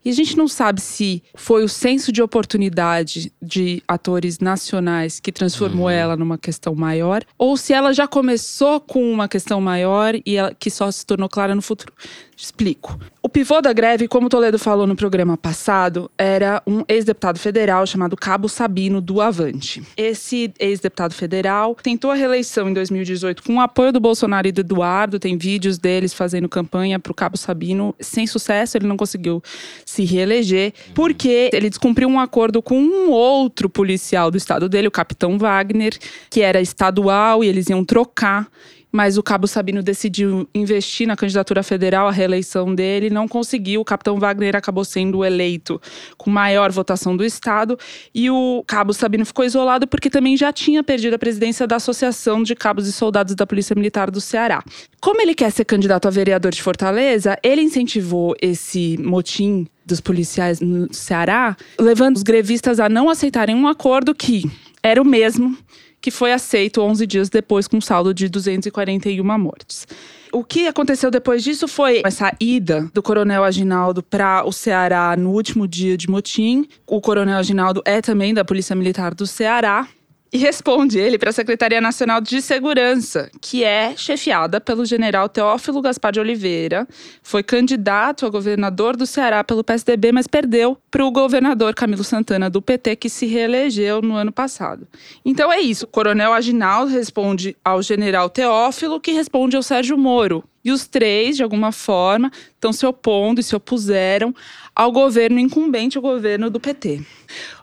[0.03, 5.31] E a gente não sabe se foi o senso de oportunidade de atores nacionais que
[5.31, 5.91] transformou uhum.
[5.91, 10.53] ela numa questão maior, ou se ela já começou com uma questão maior e ela,
[10.53, 11.93] que só se tornou clara no futuro.
[12.35, 12.99] Explico.
[13.25, 18.15] O pivô da greve, como Toledo falou no programa passado, era um ex-deputado federal chamado
[18.15, 19.81] Cabo Sabino do Avante.
[19.97, 24.61] Esse ex-deputado federal tentou a reeleição em 2018 com o apoio do Bolsonaro e do
[24.61, 25.17] Eduardo.
[25.17, 27.95] Tem vídeos deles fazendo campanha para o Cabo Sabino.
[27.99, 29.41] Sem sucesso, ele não conseguiu
[29.83, 34.91] se reeleger, porque ele descumpriu um acordo com um outro policial do estado dele, o
[34.91, 35.97] capitão Wagner,
[36.29, 38.47] que era estadual e eles iam trocar
[38.95, 43.81] mas o Cabo Sabino decidiu investir na candidatura federal, a reeleição dele, não conseguiu.
[43.81, 45.81] O capitão Wagner acabou sendo eleito
[46.17, 47.77] com maior votação do Estado
[48.13, 52.41] e o Cabo Sabino ficou isolado porque também já tinha perdido a presidência da Associação
[52.41, 54.63] de Cabos e Soldados da Polícia Militar do Ceará.
[55.01, 60.61] Como ele quer ser candidato a vereador de Fortaleza, ele incentivou esse motim dos policiais
[60.61, 64.49] no Ceará, levando os grevistas a não aceitarem um acordo que
[64.81, 65.57] era o mesmo
[66.05, 69.87] que foi aceito 11 dias depois com um saldo de 241 mortes.
[70.31, 75.31] O que aconteceu depois disso foi essa ida do Coronel Aginaldo para o Ceará no
[75.31, 76.67] último dia de motim.
[76.85, 79.87] O Coronel Aginaldo é também da Polícia Militar do Ceará.
[80.35, 85.81] E responde ele para a Secretaria Nacional de Segurança, que é chefiada pelo general Teófilo
[85.81, 86.85] Gaspar de Oliveira.
[87.23, 92.49] Foi candidato a governador do Ceará pelo PSDB, mas perdeu para o governador Camilo Santana
[92.49, 94.85] do PT, que se reelegeu no ano passado.
[95.23, 95.85] Então é isso.
[95.85, 101.37] O coronel Aginaldo responde ao general Teófilo, que responde ao Sérgio Moro, e os três,
[101.37, 104.33] de alguma forma, estão se opondo e se opuseram
[104.75, 107.01] ao governo incumbente, o governo do PT.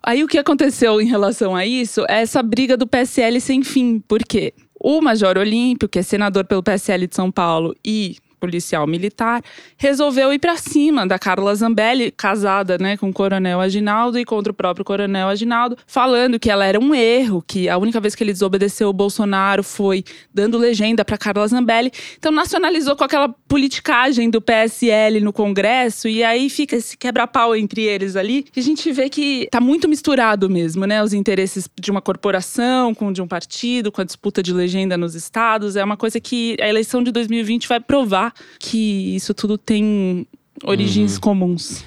[0.00, 3.98] Aí o que aconteceu em relação a isso é essa briga do PSL sem fim.
[3.98, 4.54] Por quê?
[4.78, 9.40] O Major Olímpio, que é senador pelo PSL de São Paulo e policial militar,
[9.76, 14.50] resolveu ir para cima da Carla Zambelli, casada né, com o coronel Aginaldo e contra
[14.50, 18.24] o próprio coronel Aginaldo, falando que ela era um erro, que a única vez que
[18.24, 20.02] ele desobedeceu o Bolsonaro foi
[20.34, 21.92] dando legenda para Carla Zambelli.
[22.18, 27.82] Então nacionalizou com aquela politicagem do PSL no Congresso e aí fica esse quebra-pau entre
[27.82, 28.46] eles ali.
[28.56, 31.00] E a gente vê que tá muito misturado mesmo, né?
[31.00, 35.14] Os interesses de uma corporação com de um partido, com a disputa de legenda nos
[35.14, 35.76] estados.
[35.76, 40.26] É uma coisa que a eleição de 2020 vai provar que isso tudo tem
[40.64, 41.20] origens uhum.
[41.20, 41.84] comuns.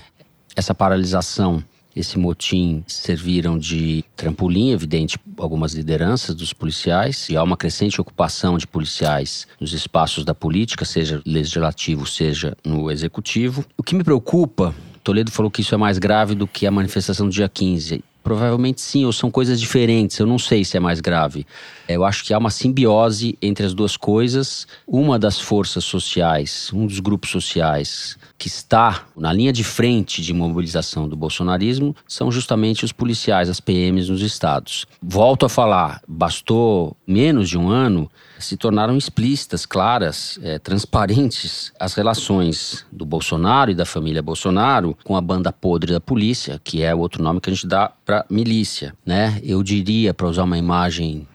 [0.55, 1.63] Essa paralisação,
[1.95, 8.57] esse motim serviram de trampolim, evidente, algumas lideranças dos policiais, e há uma crescente ocupação
[8.57, 13.65] de policiais nos espaços da política, seja legislativo, seja no executivo.
[13.77, 17.27] O que me preocupa, Toledo falou que isso é mais grave do que a manifestação
[17.27, 18.03] do dia 15.
[18.23, 21.45] Provavelmente sim, ou são coisas diferentes, eu não sei se é mais grave.
[21.87, 24.67] Eu acho que há uma simbiose entre as duas coisas.
[24.87, 30.33] Uma das forças sociais, um dos grupos sociais que está na linha de frente de
[30.33, 34.85] mobilização do bolsonarismo são justamente os policiais, as PMs nos estados.
[35.01, 41.93] Volto a falar, bastou menos de um ano se tornaram explícitas, claras, é, transparentes as
[41.93, 46.93] relações do Bolsonaro e da família Bolsonaro com a banda podre da polícia, que é
[46.93, 49.39] o outro nome que a gente dá para milícia, né?
[49.43, 51.27] Eu diria, para usar uma imagem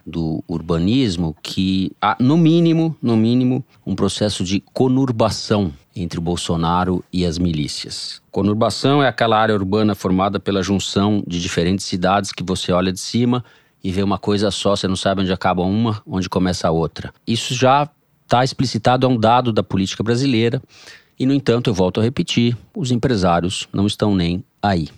[0.47, 7.25] urbanismo, que há, no mínimo, no mínimo, um processo de conurbação entre o Bolsonaro e
[7.25, 8.21] as milícias.
[8.31, 12.99] Conurbação é aquela área urbana formada pela junção de diferentes cidades que você olha de
[12.99, 13.43] cima
[13.83, 17.13] e vê uma coisa só, você não sabe onde acaba uma, onde começa a outra.
[17.25, 17.89] Isso já
[18.23, 20.61] está explicitado, é um dado da política brasileira.
[21.19, 24.89] E, no entanto, eu volto a repetir: os empresários não estão nem aí.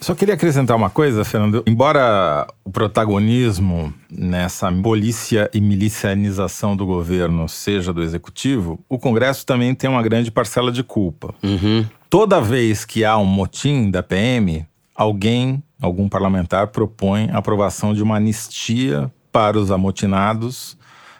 [0.00, 1.62] Só queria acrescentar uma coisa, Fernando.
[1.66, 9.74] Embora o protagonismo nessa polícia e milicianização do governo seja do executivo, o Congresso também
[9.74, 11.34] tem uma grande parcela de culpa.
[11.42, 11.84] Uhum.
[12.08, 18.02] Toda vez que há um motim da PM, alguém algum parlamentar propõe a aprovação de
[18.02, 20.76] uma anistia para os amotinados,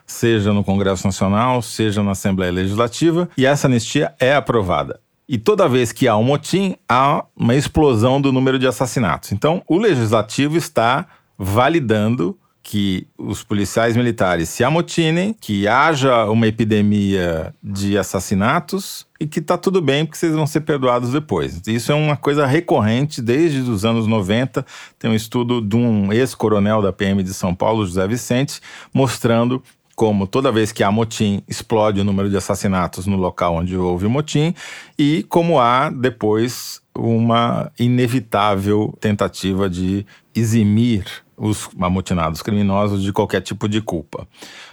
[0.07, 5.01] seja no Congresso Nacional, seja na Assembleia Legislativa, e essa anistia é aprovada.
[5.29, 9.31] E toda vez que há um motim, há uma explosão do número de assassinatos.
[9.33, 17.55] Então, o legislativo está validando que os policiais militares se amotinem, que haja uma epidemia
[17.63, 21.63] de assassinatos e que tá tudo bem porque vocês vão ser perdoados depois.
[21.67, 24.67] Isso é uma coisa recorrente desde os anos 90.
[24.99, 28.61] Tem um estudo de um ex-coronel da PM de São Paulo, José Vicente,
[28.93, 29.63] mostrando
[29.99, 34.07] como toda vez que há motim, explode o número de assassinatos no local onde houve
[34.07, 34.55] o motim,
[34.97, 41.05] e como há depois uma inevitável tentativa de eximir
[41.37, 44.25] os amotinados criminosos de qualquer tipo de culpa.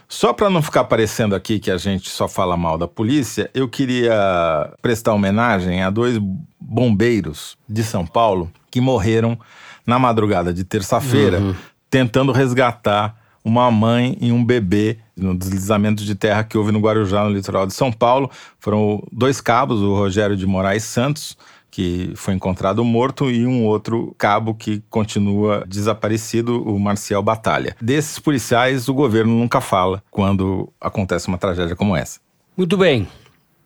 [0.08, 3.68] Só para não ficar parecendo aqui que a gente só fala mal da polícia, eu
[3.68, 6.20] queria prestar homenagem a dois
[6.60, 9.40] bombeiros de São Paulo que morreram
[9.88, 11.56] na madrugada de terça-feira uhum.
[11.90, 17.24] tentando resgatar uma mãe e um bebê no deslizamento de terra que houve no Guarujá,
[17.24, 18.30] no litoral de São Paulo.
[18.60, 21.38] Foram dois cabos, o Rogério de Moraes Santos
[21.76, 27.76] que foi encontrado morto, e um outro cabo que continua desaparecido, o Marcial Batalha.
[27.82, 32.22] Desses policiais, o governo nunca fala quando acontece uma tragédia como essa.
[32.56, 33.06] Muito bem.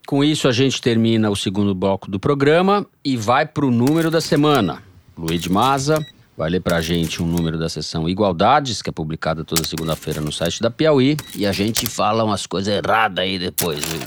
[0.07, 4.09] Com isso, a gente termina o segundo bloco do programa e vai para o número
[4.09, 4.81] da semana.
[5.15, 6.03] Luiz Maza
[6.39, 10.21] vai ler para a gente um número da sessão Igualdades, que é publicada toda segunda-feira
[10.21, 14.05] no site da Piauí, e a gente fala umas coisas erradas aí depois, Luiz.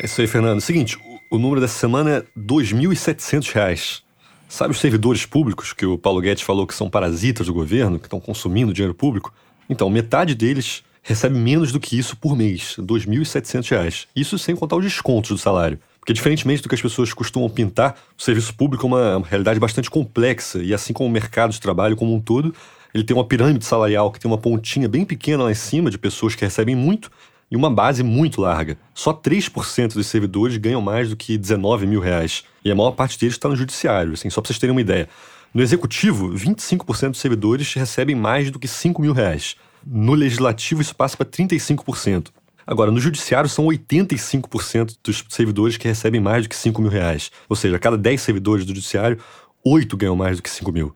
[0.00, 0.60] É isso aí, Fernando.
[0.60, 0.98] Seguinte,
[1.30, 4.02] o número dessa semana é R$ 2.700.
[4.48, 8.06] Sabe os servidores públicos que o Paulo Guedes falou que são parasitas do governo, que
[8.06, 9.32] estão consumindo dinheiro público?
[9.70, 14.08] Então, metade deles recebe menos do que isso por mês, R$ 2.700.
[14.16, 15.78] Isso sem contar os descontos do salário.
[16.02, 19.88] Porque, diferentemente do que as pessoas costumam pintar, o serviço público é uma, realidade bastante
[19.88, 22.52] complexa e, assim como o mercado de trabalho como um todo,
[22.92, 25.96] ele tem uma pirâmide salarial que tem uma pontinha bem pequena lá em cima de
[25.96, 27.08] pessoas que recebem muito
[27.48, 28.76] e uma base muito larga.
[28.92, 32.42] Só 3% dos servidores ganham mais do que 19 mil reais.
[32.64, 35.08] E a maior parte deles está no judiciário, assim, só para vocês terem uma ideia.
[35.54, 39.54] No executivo, 25% dos servidores recebem mais do que 5 mil reais.
[39.86, 42.26] No legislativo, isso passa para 35%.
[42.66, 47.30] Agora, no judiciário, são 85% dos servidores que recebem mais do que 5 mil reais.
[47.48, 49.18] Ou seja, a cada 10 servidores do judiciário,
[49.64, 50.94] 8 ganham mais do que 5 mil.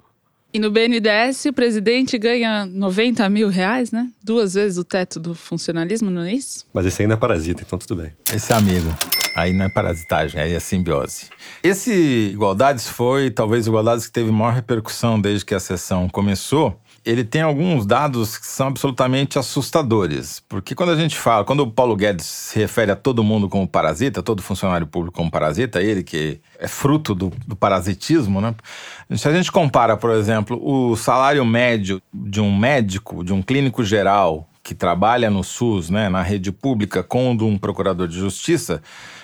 [0.52, 4.08] E no BNDES, o presidente ganha 90 mil reais, né?
[4.22, 6.64] Duas vezes o teto do funcionalismo, não é isso?
[6.72, 8.12] Mas esse ainda é parasita, então tudo bem.
[8.32, 8.88] Esse é amigo.
[9.34, 11.26] Aí não é parasitagem, aí é simbiose.
[11.62, 17.22] Esse Igualdades foi, talvez, Igualdades que teve maior repercussão desde que a sessão começou ele
[17.22, 20.42] tem alguns dados que são absolutamente assustadores.
[20.48, 23.66] Porque quando a gente fala, quando o Paulo Guedes se refere a todo mundo como
[23.66, 28.56] parasita, todo funcionário público como parasita, ele que é fruto do, do parasitismo, né?
[29.12, 33.84] Se a gente compara, por exemplo, o salário médio de um médico, de um clínico
[33.84, 38.18] geral que trabalha no SUS, né, na rede pública, com o de um procurador de
[38.18, 38.82] justiça,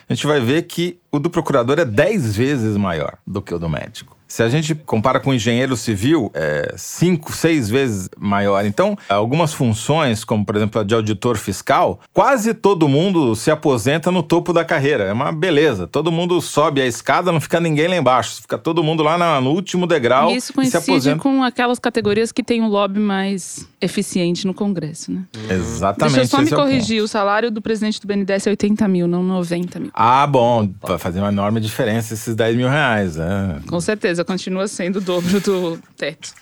[0.08, 3.58] a gente vai ver que o do procurador é 10 vezes maior do que o
[3.58, 4.16] do médico.
[4.32, 8.64] Se a gente compara com o engenheiro civil, é cinco, seis vezes maior.
[8.64, 14.10] Então, algumas funções, como por exemplo a de auditor fiscal, quase todo mundo se aposenta
[14.10, 15.04] no topo da carreira.
[15.04, 15.86] É uma beleza.
[15.86, 18.40] Todo mundo sobe a escada, não fica ninguém lá embaixo.
[18.40, 20.30] Fica todo mundo lá no último degrau.
[20.30, 25.24] E isso coincide com aquelas categorias que têm um lobby mais eficiente no Congresso, né?
[25.50, 26.14] Exatamente.
[26.14, 27.00] Deixa eu só me corrigir.
[27.00, 29.90] É o, o, salário do presidente do BNDES é 80 mil, não 90 mil.
[29.92, 30.70] Ah, bom.
[30.80, 33.18] Vai fazer uma enorme diferença esses 10 mil reais.
[33.18, 33.60] É.
[33.68, 36.32] Com certeza continua sendo o dobro do teto.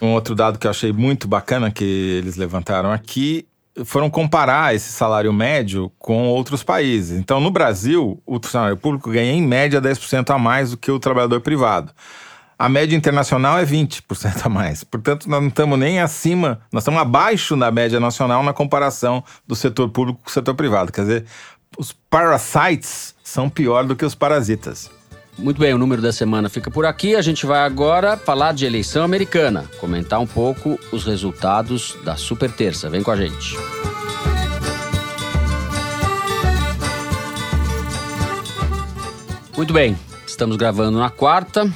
[0.00, 3.46] Um outro dado que eu achei muito bacana que eles levantaram aqui
[3.84, 7.18] foram comparar esse salário médio com outros países.
[7.18, 10.98] Então, no Brasil, o funcionário público ganha em média 10% a mais do que o
[10.98, 11.92] trabalhador privado.
[12.58, 14.84] A média internacional é 20% a mais.
[14.84, 19.56] Portanto, nós não estamos nem acima, nós estamos abaixo da média nacional na comparação do
[19.56, 20.92] setor público com o setor privado.
[20.92, 21.24] Quer dizer,
[21.78, 24.90] os parasites são pior do que os parasitas.
[25.38, 27.16] Muito bem, o número da semana fica por aqui.
[27.16, 32.50] A gente vai agora falar de eleição americana, comentar um pouco os resultados da super
[32.52, 32.90] terça.
[32.90, 33.56] Vem com a gente.
[39.56, 41.70] Muito bem, estamos gravando na quarta.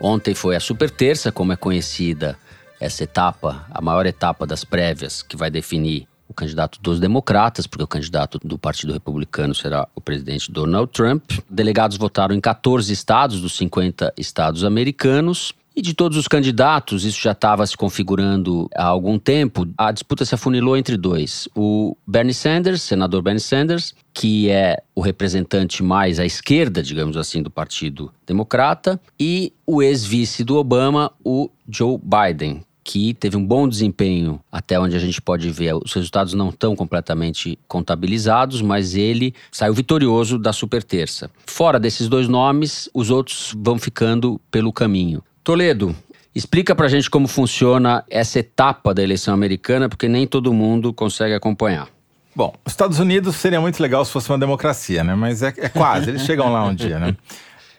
[0.00, 2.38] Ontem foi a super terça, como é conhecida
[2.80, 7.84] essa etapa, a maior etapa das prévias, que vai definir o candidato dos democratas, porque
[7.84, 11.24] o candidato do Partido Republicano será o presidente Donald Trump.
[11.48, 15.54] Delegados votaram em 14 estados dos 50 estados americanos.
[15.74, 20.24] E de todos os candidatos, isso já estava se configurando há algum tempo, a disputa
[20.24, 21.48] se afunilou entre dois.
[21.54, 27.40] O Bernie Sanders, senador Bernie Sanders, que é o representante mais à esquerda, digamos assim,
[27.40, 33.68] do Partido Democrata, e o ex-vice do Obama, o Joe Biden, que teve um bom
[33.68, 35.74] desempenho até onde a gente pode ver.
[35.74, 41.30] Os resultados não estão completamente contabilizados, mas ele saiu vitorioso da super terça.
[41.44, 45.22] Fora desses dois nomes, os outros vão ficando pelo caminho.
[45.44, 45.94] Toledo,
[46.34, 51.34] Explica pra gente como funciona essa etapa da eleição americana, porque nem todo mundo consegue
[51.34, 51.88] acompanhar.
[52.36, 55.16] Bom, os Estados Unidos seria muito legal se fosse uma democracia, né?
[55.16, 57.16] Mas é, é quase, eles chegam lá um dia, né?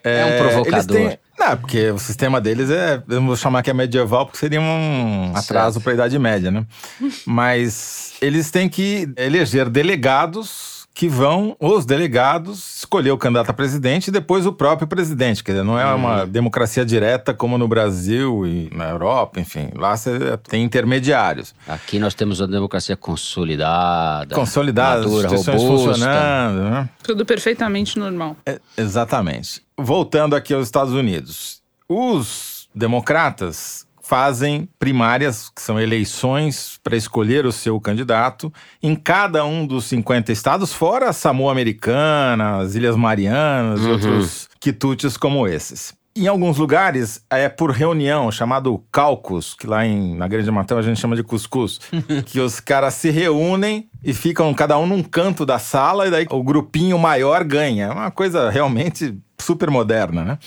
[0.02, 0.96] É um provocador.
[0.96, 3.02] eles têm- Não, porque o sistema deles é.
[3.08, 6.50] Eu não vou chamar que é medieval, porque seria um atraso para a Idade Média,
[6.50, 6.66] né?
[7.24, 14.08] Mas eles têm que eleger delegados que vão, os delegados, escolher o candidato a presidente
[14.08, 15.42] e depois o próprio presidente.
[15.42, 19.70] Quer dizer, não é uma democracia direta como no Brasil e na Europa, enfim.
[19.74, 21.54] Lá você tem intermediários.
[21.66, 24.34] Aqui nós temos uma democracia consolidada.
[24.34, 25.92] Consolidadas, madura, instituições robusta.
[25.92, 26.88] funcionando, né?
[27.02, 28.36] Tudo perfeitamente normal.
[28.44, 29.62] É, exatamente.
[29.78, 31.62] Voltando aqui aos Estados Unidos.
[31.88, 38.52] Os democratas fazem primárias, que são eleições para escolher o seu candidato
[38.82, 43.92] em cada um dos 50 estados, fora a Samoa Americana, as Ilhas Marianas Uhum.
[43.92, 45.94] outros quitutes como esses.
[46.16, 50.82] Em alguns lugares é por reunião, chamado caucus, que lá em, na Grande Matão a
[50.82, 51.78] gente chama de cuscuz,
[52.26, 56.26] que os caras se reúnem e ficam cada um num canto da sala e daí
[56.28, 57.86] o grupinho maior ganha.
[57.86, 60.38] É uma coisa realmente super moderna, né?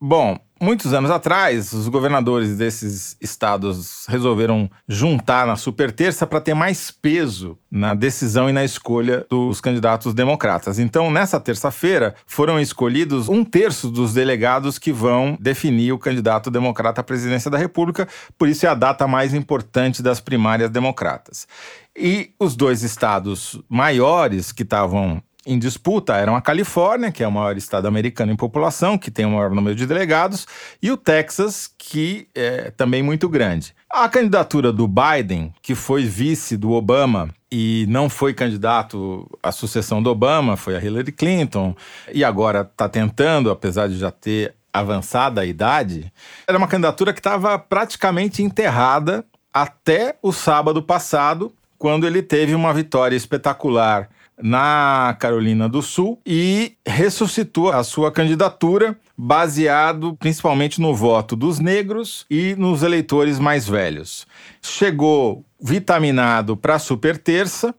[0.00, 6.54] Bom, muitos anos atrás, os governadores desses estados resolveram juntar na super terça para ter
[6.54, 10.78] mais peso na decisão e na escolha dos candidatos democratas.
[10.78, 17.02] Então, nessa terça-feira, foram escolhidos um terço dos delegados que vão definir o candidato democrata
[17.02, 18.08] à presidência da República,
[18.38, 21.46] por isso é a data mais importante das primárias democratas.
[21.94, 27.32] E os dois estados maiores que estavam em disputa eram a Califórnia, que é o
[27.32, 30.46] maior estado americano em população, que tem o maior número de delegados,
[30.82, 33.74] e o Texas, que é também muito grande.
[33.90, 40.02] A candidatura do Biden, que foi vice do Obama e não foi candidato à sucessão
[40.02, 41.76] do Obama, foi a Hillary Clinton,
[42.12, 46.12] e agora está tentando, apesar de já ter avançada a idade,
[46.48, 52.72] era uma candidatura que estava praticamente enterrada até o sábado passado, quando ele teve uma
[52.72, 54.08] vitória espetacular
[54.40, 62.26] na Carolina do Sul e ressuscitou a sua candidatura baseado principalmente no voto dos negros
[62.28, 64.26] e nos eleitores mais velhos.
[64.60, 67.74] Chegou vitaminado para a super terça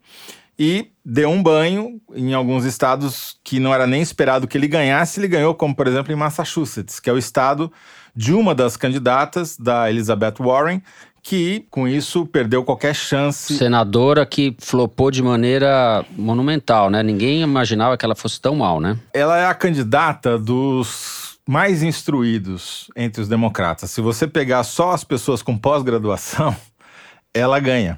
[0.58, 5.20] e deu um banho em alguns estados que não era nem esperado que ele ganhasse,
[5.20, 7.72] ele ganhou, como por exemplo em Massachusetts, que é o estado
[8.16, 10.82] de uma das candidatas da Elizabeth Warren,
[11.26, 17.02] que com isso perdeu qualquer chance Senadora que flopou de maneira monumental, né?
[17.02, 18.96] Ninguém imaginava que ela fosse tão mal, né?
[19.12, 23.90] ela é a candidata dos mais instruídos entre os democratas.
[23.90, 26.56] Se você pegar só as pessoas com pós-graduação,
[27.34, 27.98] ela ganha.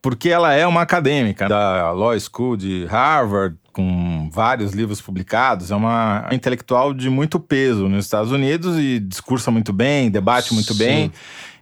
[0.00, 5.74] Porque ela é uma acadêmica da Law School de Harvard, com vários livros publicados, é
[5.74, 10.78] uma intelectual de muito peso nos Estados Unidos e discursa muito bem, debate muito Sim.
[10.78, 11.12] bem.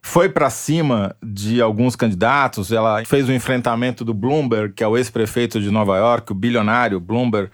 [0.02, 4.96] Foi para cima de alguns candidatos, ela fez o enfrentamento do Bloomberg, que é o
[4.96, 7.50] ex-prefeito de Nova York, o bilionário Bloomberg,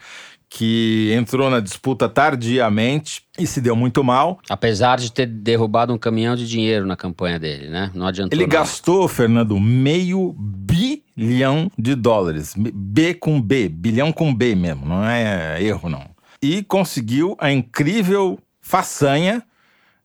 [0.48, 4.38] que entrou na disputa tardiamente e se deu muito mal.
[4.48, 7.90] Apesar de ter derrubado um caminhão de dinheiro na campanha dele, né?
[7.94, 8.58] Não adiantou Ele nada.
[8.60, 12.54] gastou, Fernando, meio bilhão de dólares.
[12.56, 16.04] B com B, bilhão com B mesmo, não é erro não.
[16.40, 19.42] E conseguiu a incrível façanha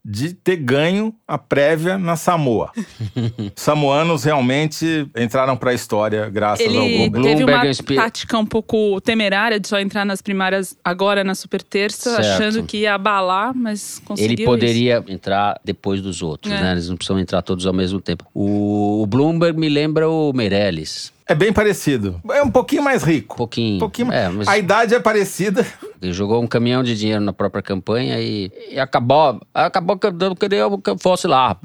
[0.03, 2.71] de ter ganho a prévia na Samoa.
[3.55, 7.27] Samoanos realmente entraram para a história graças ao Ele Bloomberg.
[7.27, 11.61] teve uma inspi- tática um pouco temerária de só entrar nas primárias agora na super
[11.61, 12.25] terça, Certo.
[12.41, 16.59] achando que ia abalar, mas conseguiu Ele poderia entrar depois dos outros, É.
[16.61, 16.71] né?
[16.71, 18.25] Eles não precisam entrar todos ao mesmo tempo.
[18.33, 21.13] O, o Bloomberg me lembra o Meirelles.
[21.31, 22.19] É bem parecido.
[22.33, 23.35] É um pouquinho mais rico.
[23.35, 23.79] Um pouquinho.
[23.79, 25.65] pouquinho É, mas- A idade é parecida.
[26.01, 30.35] Ele jogou um caminhão de dinheiro na própria campanha e, e acabou, acabou que eu
[30.35, 31.55] queria que eu fosse lá,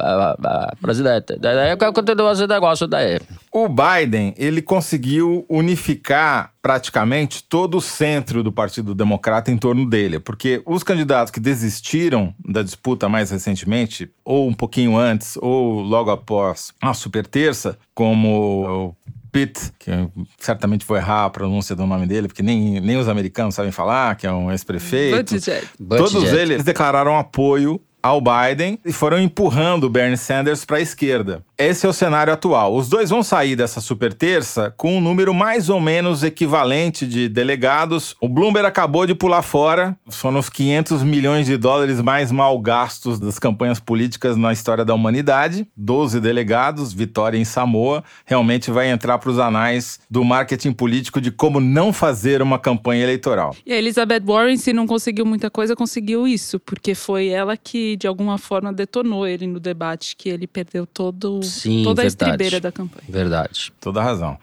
[0.81, 1.37] presidente.
[1.41, 3.19] Daí eu quero continuar esse negócio daí.
[3.51, 10.21] O Biden, ele conseguiu unificar praticamente todo o centro do Partido Democrata em torno dele,
[10.21, 16.11] porque os candidatos que desistiram da disputa mais recentemente, ou um pouquinho antes, ou logo
[16.11, 19.07] após a super terça, como o
[19.37, 23.07] Pitt, que eu certamente vou errar a pronúncia do nome dele, porque nem, nem os
[23.07, 25.35] americanos sabem falar, que é um ex-prefeito.
[25.35, 25.69] Buttigieg.
[25.87, 31.43] Todos eles declararam apoio ao Biden e foram empurrando o Bernie Sanders para a esquerda.
[31.59, 32.75] Esse é o cenário atual.
[32.75, 37.29] Os dois vão sair dessa super terça com um número mais ou menos equivalente de
[37.29, 38.15] delegados.
[38.21, 39.97] O Bloomberg acabou de pular fora.
[40.09, 44.95] Foram os 500 milhões de dólares mais mal gastos das campanhas políticas na história da
[44.95, 45.67] humanidade.
[45.77, 48.05] 12 delegados, vitória em Samoa.
[48.27, 53.03] Realmente vai entrar para os anais do marketing político de como não fazer uma campanha
[53.03, 53.57] eleitoral.
[53.65, 57.96] E a Elizabeth Warren, se não conseguiu muita coisa, conseguiu isso, porque foi ela que
[57.97, 62.05] que de alguma forma detonou ele no debate, que ele perdeu todo, Sim, toda a
[62.05, 62.09] verdade.
[62.09, 63.07] estribeira da campanha.
[63.09, 63.73] Verdade.
[63.81, 64.39] Toda razão.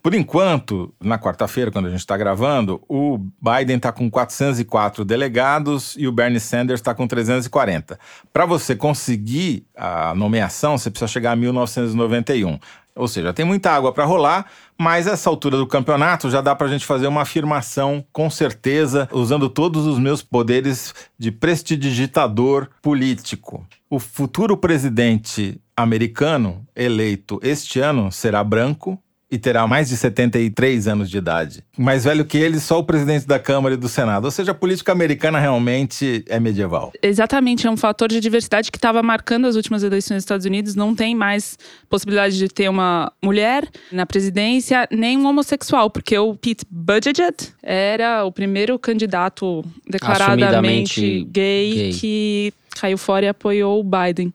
[0.00, 5.96] Por enquanto, na quarta-feira, quando a gente está gravando, o Biden está com 404 delegados
[5.98, 7.98] e o Bernie Sanders está com 340.
[8.32, 12.58] Para você conseguir a nomeação, você precisa chegar a 1991.
[12.98, 14.46] Ou seja, tem muita água para rolar,
[14.76, 19.08] mas essa altura do campeonato já dá para a gente fazer uma afirmação com certeza,
[19.12, 23.64] usando todos os meus poderes de prestidigitador político.
[23.88, 29.00] O futuro presidente americano eleito este ano será branco,
[29.30, 31.62] e terá mais de 73 anos de idade.
[31.76, 34.24] Mais velho que ele, só o presidente da Câmara e do Senado.
[34.24, 36.92] Ou seja, a política americana realmente é medieval.
[37.02, 40.74] Exatamente, é um fator de diversidade que estava marcando as últimas eleições dos Estados Unidos.
[40.74, 41.58] Não tem mais
[41.90, 48.24] possibilidade de ter uma mulher na presidência, nem um homossexual, porque o Pete Buttigieg era
[48.24, 51.92] o primeiro candidato declaradamente gay, gay.
[51.92, 54.32] que caiu fora e apoiou o Biden.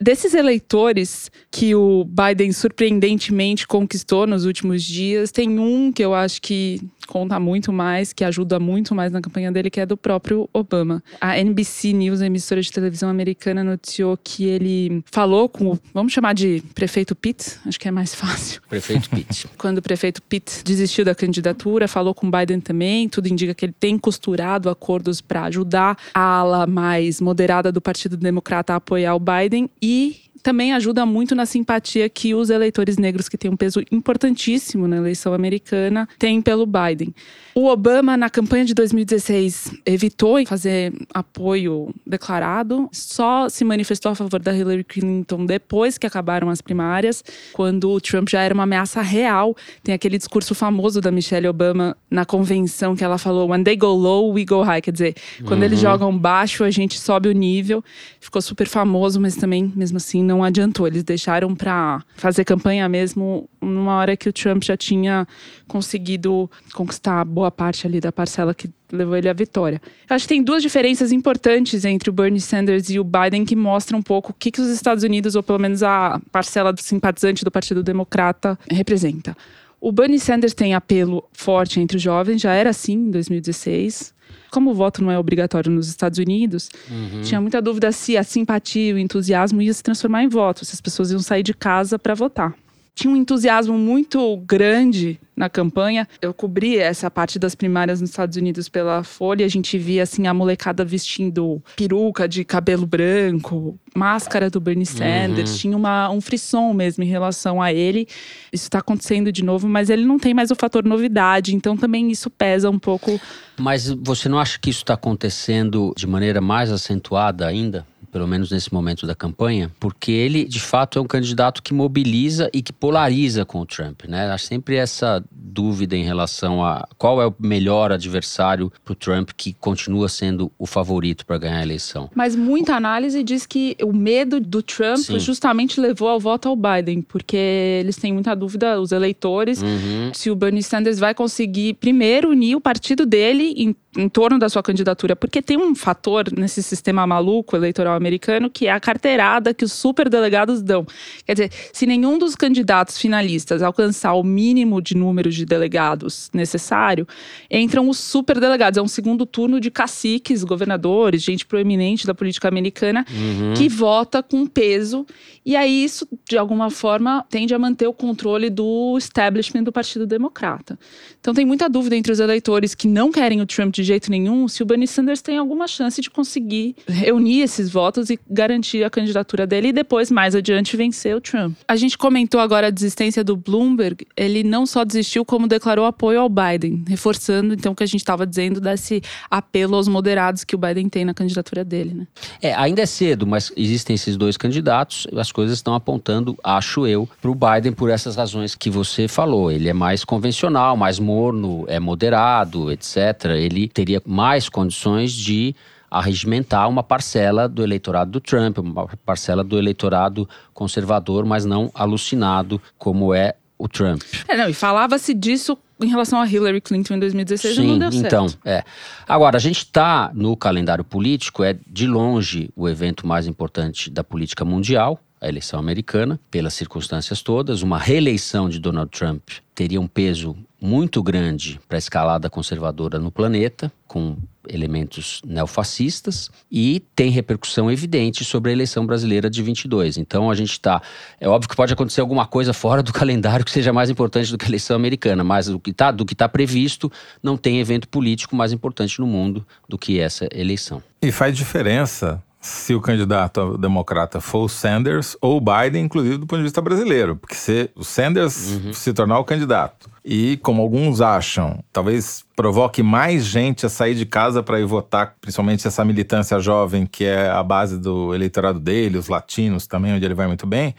[0.00, 6.40] Desses eleitores que o Biden surpreendentemente conquistou nos últimos dias, tem um que eu acho
[6.42, 10.48] que conta muito mais, que ajuda muito mais na campanha dele, que é do próprio
[10.52, 11.02] Obama.
[11.20, 16.12] A NBC News, a emissora de televisão americana, noticiou que ele falou com o, vamos
[16.12, 18.60] chamar de prefeito Pitt, acho que é mais fácil.
[18.68, 19.48] Prefeito Pitt.
[19.56, 23.74] Quando o prefeito Pitt desistiu da candidatura, falou com Biden também, tudo indica que ele
[23.78, 29.20] tem costurado acordos para ajudar a ala mais moderada do Partido Democrata a apoiar o
[29.20, 33.82] Biden e também ajuda muito na simpatia que os eleitores negros, que têm um peso
[33.90, 37.12] importantíssimo na eleição americana, têm pelo Biden.
[37.52, 44.38] O Obama, na campanha de 2016, evitou fazer apoio declarado, só se manifestou a favor
[44.38, 49.02] da Hillary Clinton depois que acabaram as primárias, quando o Trump já era uma ameaça
[49.02, 49.56] real.
[49.82, 53.88] Tem aquele discurso famoso da Michelle Obama na convenção que ela falou: When they go
[53.88, 54.80] low, we go high.
[54.80, 55.90] Quer dizer, quando eles Uhum.
[55.90, 57.82] jogam baixo, a gente sobe o nível.
[58.20, 60.86] Ficou super famoso, mas também, mesmo assim, não adiantou.
[60.86, 65.26] Eles deixaram para fazer campanha mesmo numa hora que o Trump já tinha
[65.66, 69.80] conseguido conquistar boa parte ali da parcela que levou ele à vitória.
[70.08, 73.56] Eu acho que tem duas diferenças importantes entre o Bernie Sanders e o Biden que
[73.56, 76.80] mostram um pouco o que, que os Estados Unidos, ou pelo menos a parcela do
[76.80, 79.36] simpatizante do Partido Democrata, representa.
[79.80, 84.15] O Bernie Sanders tem apelo forte entre os jovens, já era assim em 2016.
[84.50, 87.22] Como o voto não é obrigatório nos Estados Unidos, Uhum.
[87.22, 90.80] tinha muita dúvida se a simpatia, o entusiasmo ia se transformar em voto, se as
[90.80, 92.54] pessoas iam sair de casa para votar.
[92.96, 96.08] Tinha um entusiasmo muito grande na campanha.
[96.22, 99.44] Eu cobri essa parte das primárias nos Estados Unidos pela Folha.
[99.44, 105.50] A gente via assim a molecada vestindo peruca de cabelo branco, máscara do Bernie Sanders.
[105.50, 105.56] Uhum.
[105.58, 108.08] Tinha uma, um frisson mesmo em relação a ele.
[108.50, 111.54] Isso está acontecendo de novo, mas ele não tem mais o fator novidade.
[111.54, 113.20] Então também isso pesa um pouco
[113.58, 117.86] Mas você não acha que isso está acontecendo de maneira mais acentuada ainda?
[118.10, 122.48] Pelo menos nesse momento da campanha, porque ele de fato é um candidato que mobiliza
[122.52, 124.30] e que polariza com o Trump, né?
[124.30, 129.30] Há sempre essa dúvida em relação a qual é o melhor adversário para o Trump
[129.36, 132.10] que continua sendo o favorito para ganhar a eleição.
[132.14, 135.18] Mas muita análise diz que o medo do Trump Sim.
[135.18, 140.10] justamente levou ao voto ao Biden, porque eles têm muita dúvida, os eleitores, Uhum.
[140.14, 144.48] se o Bernie Sanders vai conseguir primeiro unir o partido dele em, em torno da
[144.48, 149.54] sua candidatura, porque tem um fator nesse sistema maluco eleitoral americano que é a carteirada
[149.54, 150.86] que os superdelegados dão.
[151.24, 157.06] Quer dizer, se nenhum dos candidatos finalistas alcançar o mínimo de número de delegados necessário,
[157.50, 158.78] entram os superdelegados.
[158.78, 163.54] É um segundo turno de caciques, governadores, gente proeminente da política americana Uhum.
[163.54, 165.06] que vota com peso.
[165.44, 170.06] E aí isso, de alguma forma, tende a manter o controle do establishment do Partido
[170.06, 170.78] Democrata.
[171.20, 174.48] Então tem muita dúvida entre os eleitores que não querem o Trump de jeito nenhum
[174.48, 178.90] se o Bernie Sanders tem alguma chance de conseguir reunir esses votos e garantir a
[178.90, 181.56] candidatura dele e depois, mais adiante, vencer o Trump.
[181.66, 184.06] A gente comentou agora a desistência do Bloomberg.
[184.16, 188.00] Ele não só desistiu, como declarou apoio ao Biden, reforçando então o que a gente
[188.00, 192.06] estava dizendo desse apelo aos moderados que o Biden tem na candidatura dele, né?
[192.40, 195.06] É, ainda é cedo, mas existem esses dois candidatos.
[195.16, 199.50] As coisas estão apontando, acho eu, para o Biden por essas razões que você falou.
[199.50, 202.96] Ele é mais convencional, mais morno, é moderado, etc.
[203.36, 205.54] Ele teria mais condições de
[205.90, 212.60] arregimentar uma parcela do eleitorado do Trump, uma parcela do eleitorado conservador, mas não alucinado
[212.78, 214.02] como é o Trump.
[214.26, 217.92] É, não, e falava-se disso em relação a Hillary Clinton em 2016 e não deu
[217.92, 218.06] certo.
[218.06, 218.64] então, é.
[219.06, 224.02] Agora, a gente está no calendário político, é de longe o evento mais importante da
[224.02, 227.62] política mundial, a eleição americana, pelas circunstâncias todas.
[227.62, 233.10] Uma reeleição de Donald Trump teria um peso muito grande para a escalada conservadora no
[233.10, 234.16] planeta, com
[234.48, 239.96] elementos neofascistas, e tem repercussão evidente sobre a eleição brasileira de 22.
[239.96, 240.80] Então a gente está.
[241.20, 244.38] É óbvio que pode acontecer alguma coisa fora do calendário que seja mais importante do
[244.38, 246.90] que a eleição americana, mas do que está tá previsto,
[247.22, 250.82] não tem evento político mais importante no mundo do que essa eleição.
[251.00, 256.26] E faz diferença se o candidato democrata for o Sanders ou o Biden, inclusive do
[256.26, 257.16] ponto de vista brasileiro.
[257.16, 258.72] Porque se o Sanders uhum.
[258.72, 264.06] se tornar o candidato e, como alguns acham, talvez provoque mais gente a sair de
[264.06, 268.98] casa para ir votar, principalmente essa militância jovem que é a base do eleitorado dele,
[268.98, 270.74] os latinos também, onde ele vai muito bem.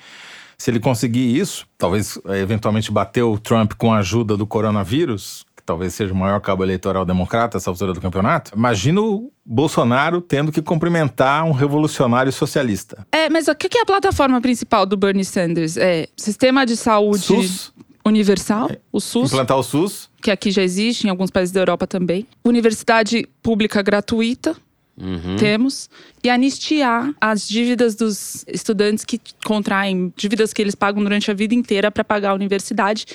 [0.58, 5.46] Se ele conseguir isso, talvez eh, eventualmente bater o Trump com a ajuda do coronavírus,
[5.68, 8.54] talvez seja o maior cabo eleitoral democrata essa altura do campeonato.
[8.56, 13.06] Imagina o Bolsonaro tendo que cumprimentar um revolucionário socialista.
[13.12, 15.76] É, mas o que é a plataforma principal do Bernie Sanders?
[15.76, 17.74] É sistema de saúde SUS.
[18.06, 19.28] universal, o SUS.
[19.28, 20.10] Implantar o SUS.
[20.22, 22.26] Que aqui já existe, em alguns países da Europa também.
[22.46, 24.56] Universidade pública gratuita.
[25.00, 25.36] Uhum.
[25.38, 25.90] Temos.
[26.24, 31.54] E anistiar as dívidas dos estudantes que contraem, dívidas que eles pagam durante a vida
[31.54, 33.06] inteira para pagar a universidade.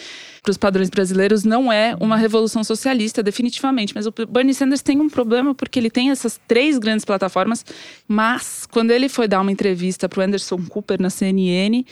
[0.42, 3.94] Para os padrões brasileiros, não é uma revolução socialista, definitivamente.
[3.94, 7.64] Mas o Bernie Sanders tem um problema porque ele tem essas três grandes plataformas.
[8.06, 11.84] Mas, quando ele foi dar uma entrevista para o Anderson Cooper na CNN,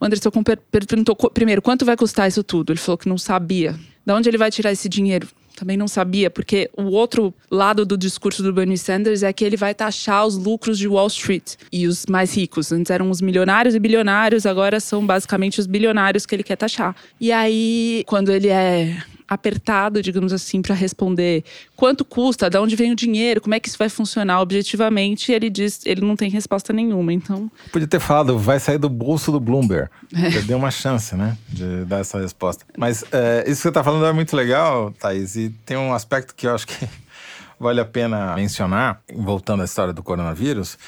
[0.00, 2.72] o Anderson Cooper perguntou primeiro quanto vai custar isso tudo.
[2.72, 3.78] Ele falou que não sabia.
[4.04, 5.28] De onde ele vai tirar esse dinheiro?
[5.56, 9.56] Também não sabia, porque o outro lado do discurso do Bernie Sanders é que ele
[9.56, 12.72] vai taxar os lucros de Wall Street e os mais ricos.
[12.72, 16.96] Antes eram os milionários e bilionários, agora são basicamente os bilionários que ele quer taxar.
[17.20, 21.42] E aí, quando ele é apertado, digamos assim, para responder
[21.74, 25.48] quanto custa, de onde vem o dinheiro, como é que isso vai funcionar objetivamente, ele
[25.48, 27.14] diz, ele não tem resposta nenhuma.
[27.14, 29.88] Então, podia ter falado, vai sair do bolso do Bloomberg.
[30.22, 30.42] É.
[30.42, 32.64] Deu uma chance, né, de dar essa resposta.
[32.76, 36.34] Mas é, isso que você está falando é muito legal, Thaís, e tem um aspecto
[36.34, 36.86] que eu acho que
[37.58, 40.78] vale a pena mencionar, voltando à história do coronavírus.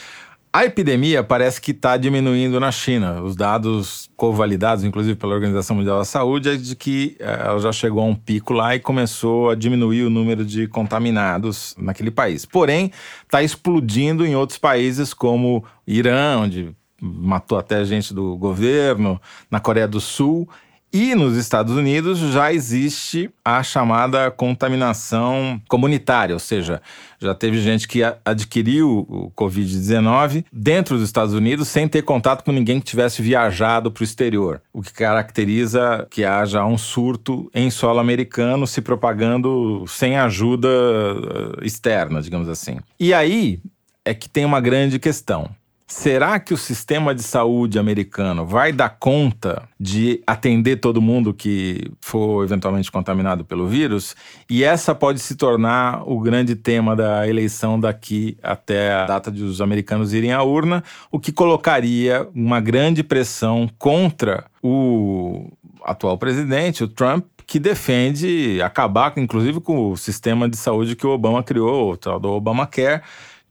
[0.57, 3.21] A epidemia parece que está diminuindo na China.
[3.23, 7.73] Os dados covalidados, inclusive pela Organização Mundial da Saúde, é de que eh, ela já
[7.73, 12.47] chegou a um pico lá e começou a diminuir o número de contaminados naquele país.
[12.47, 12.93] Porém,
[13.25, 19.89] está explodindo em outros países como Irã, onde matou até gente do governo, na Coreia
[19.89, 20.49] do Sul
[20.95, 26.81] e nos Estados Unidos já existe a chamada contaminação comunitária, ou seja,
[27.21, 32.53] já teve gente que adquiriu o Covid-19 dentro dos Estados Unidos sem ter contato com
[32.53, 37.71] ninguém que tivesse viajado para o exterior, o que caracteriza que haja um surto em
[37.71, 42.79] solo americano se propagando sem ajuda eh, externa, digamos assim.
[43.01, 43.61] E aí
[44.05, 45.51] é que tem uma grande questão.
[45.87, 51.93] Será que o sistema de saúde americano vai dar conta de atender todo mundo que
[52.01, 54.17] for eventualmente contaminado pelo vírus?
[54.49, 59.43] E essa pode se tornar o grande tema da eleição daqui até a data de
[59.43, 60.83] os americanos irem à urna,
[61.13, 65.53] o que colocaria uma grande pressão contra o
[65.85, 71.11] atual presidente, o Trump, que defende acabar, inclusive, com o sistema de saúde que o
[71.11, 73.03] Obama criou, o tal do Obamacare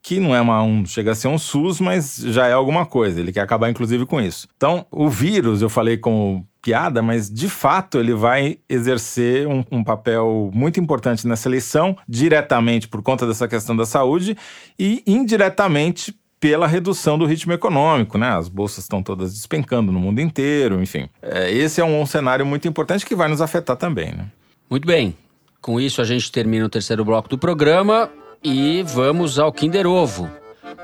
[0.04, 3.22] que não é uma, um, chega a ser um SUS, mas já é alguma coisa.
[3.22, 4.50] Ele quer acabar, inclusive, com isso.
[4.58, 9.84] Então, o vírus, eu falei como piada, mas de fato ele vai exercer um, um,
[9.84, 14.38] papel muito importante nessa eleição, diretamente por conta dessa questão da saúde
[14.78, 18.28] e indiretamente pela redução do ritmo econômico, né?
[18.28, 21.08] As bolsas estão todas despencando no mundo inteiro, enfim.
[21.22, 24.26] É, esse é um, um cenário muito importante que vai nos afetar também, né?
[24.70, 25.16] Muito bem.
[25.62, 28.10] Com isso, a gente termina o terceiro bloco do programa.
[28.44, 30.30] E vamos ao Kinder Ovo.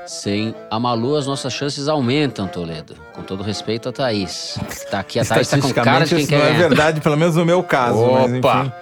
[0.06, 2.94] Sem a Malu, as nossas chances aumentam, Toledo.
[3.12, 4.58] Com todo respeito a Thaís.
[4.90, 6.38] Tá aqui, a Thaís tá com cara de quem quer.
[6.38, 7.98] Não é verdade, pelo menos no meu caso.
[7.98, 8.74] Opa!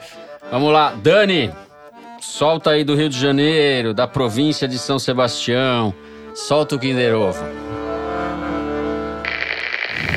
[0.52, 1.50] Vamos lá, Dani.
[2.20, 5.92] Solta aí do Rio de Janeiro, da província de São Sebastião.
[6.32, 7.44] Solta o Kinder Ovo.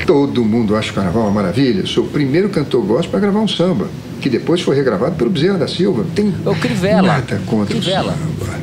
[0.05, 1.87] Todo mundo acha o carnaval uma maravilha.
[1.87, 3.87] Sou o primeiro cantor gospel para gravar um samba
[4.21, 6.05] que depois foi regravado pelo Bezerra da Silva.
[6.15, 7.01] Tem o Crivella.
[7.01, 8.13] nada contra Crivella.
[8.13, 8.61] o samba.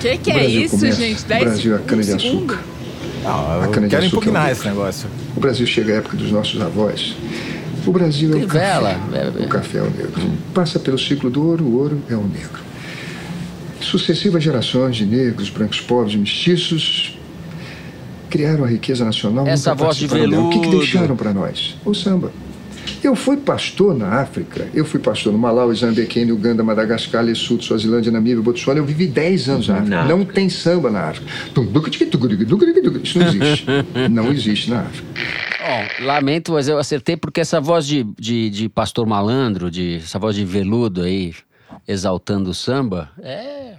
[0.00, 1.24] Que que é isso, começa, gente?
[1.24, 2.58] O Brasil é a cana de açúcar.
[3.22, 5.08] Não, eu quero impugnar esse negócio.
[5.36, 7.16] O Brasil chega à época dos nossos avós.
[7.86, 8.94] O Brasil é o Crivella.
[8.94, 9.44] café.
[9.44, 10.32] O café é o negro.
[10.54, 12.60] Passa pelo ciclo do ouro, o ouro é o negro.
[13.80, 17.18] Sucessivas gerações de negros, brancos, pobres, mestiços
[18.30, 19.46] criaram a riqueza nacional.
[19.46, 20.46] Essa voz de veludo.
[20.46, 21.76] O que, que deixaram para nós?
[21.84, 22.32] O samba.
[23.02, 27.64] Eu fui pastor na África, eu fui pastor no Malawi, Zâmbia, Quênia, Uganda, Madagascar, Lesotho,
[27.64, 28.80] Suazilândia, Namíbia, Botsuana.
[28.80, 30.04] Eu vivi 10 anos na África.
[30.04, 31.30] Não tem samba na África.
[33.02, 33.66] Isso não existe.
[34.10, 35.08] Não existe na África.
[35.60, 40.18] Bom, lamento, mas eu acertei porque essa voz de, de, de pastor malandro, de, essa
[40.18, 41.34] voz de veludo aí,
[41.86, 43.76] exaltando o samba, é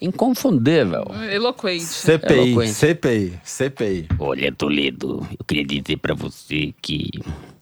[0.00, 1.04] inconfundível.
[1.30, 1.84] Eloquente.
[1.84, 2.72] CPI, Eloquente.
[2.72, 4.08] CPI, CPI.
[4.18, 7.08] Olha, Toledo, eu queria dizer pra você que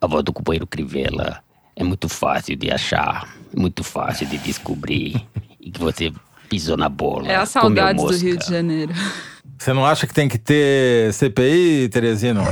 [0.01, 1.43] a voz do companheiro Crivella
[1.77, 5.27] é muito fácil de achar, muito fácil de descobrir
[5.61, 6.13] e que você
[6.49, 7.29] pisou na bola.
[7.29, 8.17] É a comeu saudades do.
[8.17, 8.93] Rio de Janeiro.
[9.59, 12.43] Você não acha que tem que ter CPI, Teresino?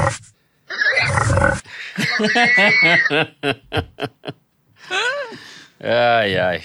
[5.80, 6.62] Ai, ai.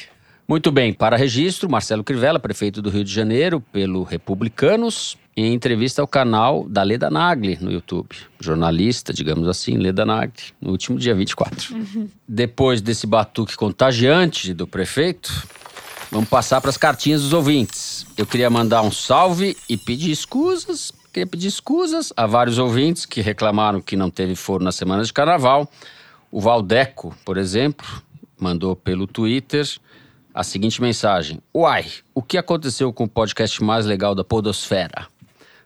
[0.47, 6.01] Muito bem, para registro, Marcelo Crivella, prefeito do Rio de Janeiro, pelo Republicanos, em entrevista
[6.01, 8.15] ao canal da Leda Nagli no YouTube.
[8.39, 11.75] Jornalista, digamos assim, Leda Nagli, no último dia 24.
[12.27, 15.31] Depois desse batuque contagiante do prefeito,
[16.11, 18.05] vamos passar para as cartinhas dos ouvintes.
[18.17, 20.91] Eu queria mandar um salve e pedir escusas.
[21.11, 25.13] Queria pedir escusas a vários ouvintes que reclamaram que não teve foro na semana de
[25.13, 25.69] carnaval.
[26.31, 27.85] O Valdeco, por exemplo,
[28.39, 29.67] mandou pelo Twitter
[30.33, 35.12] a seguinte mensagem: Uai, o que aconteceu com o podcast mais legal da Podosfera?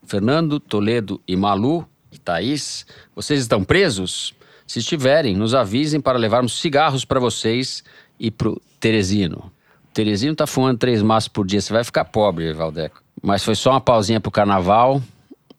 [0.08, 4.34] Fernando, Toledo e Malu e Thaís, vocês estão presos?
[4.66, 7.84] Se estiverem, nos avisem para levarmos cigarros para vocês
[8.20, 9.51] e pro Teresino.
[9.89, 13.03] O Teresino tá fumando três maços por dia, você vai ficar pobre, Valdeco.
[13.22, 15.01] Mas foi só uma pausinha pro carnaval,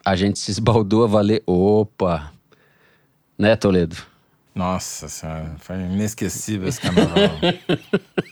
[0.05, 1.42] a gente se esbaldou a valer.
[1.46, 2.32] Opa!
[3.38, 3.96] Né, Toledo?
[4.55, 7.30] Nossa senhora, foi inesquecível esse carnaval.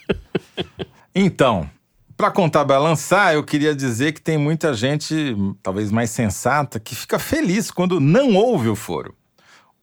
[1.15, 1.71] então,
[2.17, 7.71] para contrabalançar, eu queria dizer que tem muita gente, talvez mais sensata, que fica feliz
[7.71, 9.15] quando não ouve o foro.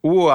[0.02, 0.28] O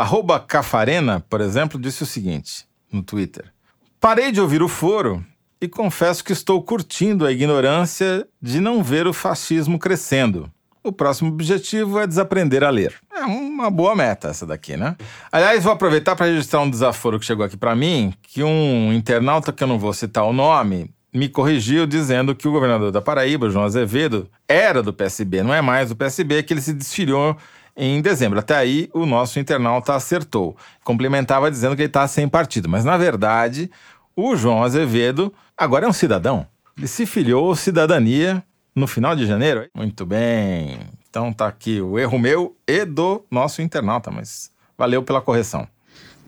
[0.46, 3.52] Cafarena, por exemplo, disse o seguinte no Twitter:
[4.00, 5.24] Parei de ouvir o foro
[5.60, 10.50] e confesso que estou curtindo a ignorância de não ver o fascismo crescendo.
[10.84, 12.94] O próximo objetivo é desaprender a ler.
[13.12, 14.96] É uma boa meta essa daqui, né?
[15.30, 19.52] Aliás, vou aproveitar para registrar um desaforo que chegou aqui para mim, que um internauta
[19.52, 23.50] que eu não vou citar o nome me corrigiu dizendo que o governador da Paraíba,
[23.50, 27.36] João Azevedo, era do PSB, não é mais do PSB, que ele se desfiliou
[27.76, 28.38] em dezembro.
[28.38, 30.56] Até aí, o nosso internauta acertou.
[30.84, 32.68] Complementava dizendo que ele está sem partido.
[32.68, 33.70] Mas, na verdade,
[34.16, 36.46] o João Azevedo agora é um cidadão.
[36.76, 38.42] Ele se filiou cidadania
[38.74, 39.68] no final de janeiro.
[39.74, 40.80] Muito bem.
[41.08, 45.66] Então tá aqui o erro meu e do nosso internauta, mas valeu pela correção.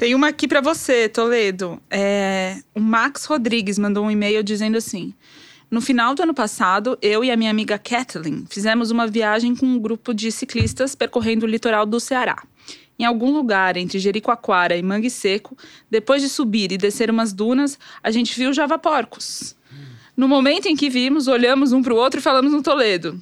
[0.01, 1.79] Tem uma aqui pra você, Toledo.
[1.91, 5.13] É, o Max Rodrigues mandou um e-mail dizendo assim:
[5.71, 9.67] No final do ano passado, eu e a minha amiga Kathleen fizemos uma viagem com
[9.67, 12.43] um grupo de ciclistas percorrendo o litoral do Ceará.
[12.99, 15.55] Em algum lugar entre Jericoacoara e Mangue Seco,
[15.91, 19.55] depois de subir e descer umas dunas, a gente viu javaporcos.
[20.17, 23.21] No momento em que vimos, olhamos um para o outro e falamos no Toledo.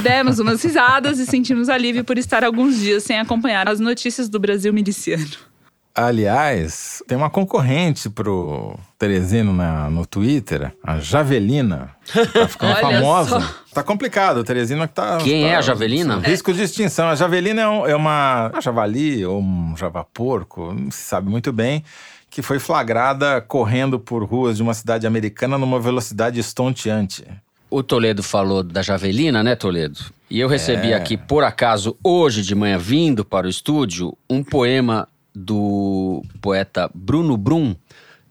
[0.00, 4.38] Demos umas risadas e sentimos alívio por estar alguns dias sem acompanhar as notícias do
[4.38, 5.49] Brasil miliciano.
[5.94, 11.90] Aliás, tem uma concorrente pro Teresino na, no Twitter, a Javelina.
[12.32, 13.40] Tá ficando Olha famosa.
[13.40, 13.54] só.
[13.74, 15.18] Tá complicado, o Teresino que tá.
[15.18, 16.18] Quem tá- é a Javelina?
[16.18, 17.08] Risco de extinção.
[17.08, 21.52] A Javelina é, um- é uma, uma javali ou um javaporco, não se sabe muito
[21.52, 21.84] bem,
[22.30, 27.24] que foi flagrada correndo por ruas de uma cidade americana numa velocidade estonteante.
[27.68, 29.98] O Toledo falou da Javelina, né, Toledo?
[30.28, 30.94] E eu recebi É.
[30.96, 35.06] aqui, por acaso, hoje de manhã, vindo para o estúdio, um poema
[35.40, 37.74] do poeta Bruno Brum.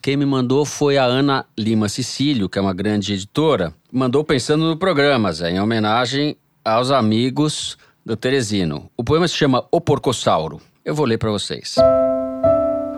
[0.02, 3.74] Quem me mandou foi a Ana Lima Cecílio, que é uma grande editora.
[3.92, 8.90] Mandou pensando no programa, Zé, em homenagem aos amigos do Teresino.
[8.96, 10.62] O poema se chama O Porcossauro.
[10.86, 11.76] Eu vou ler para vocês.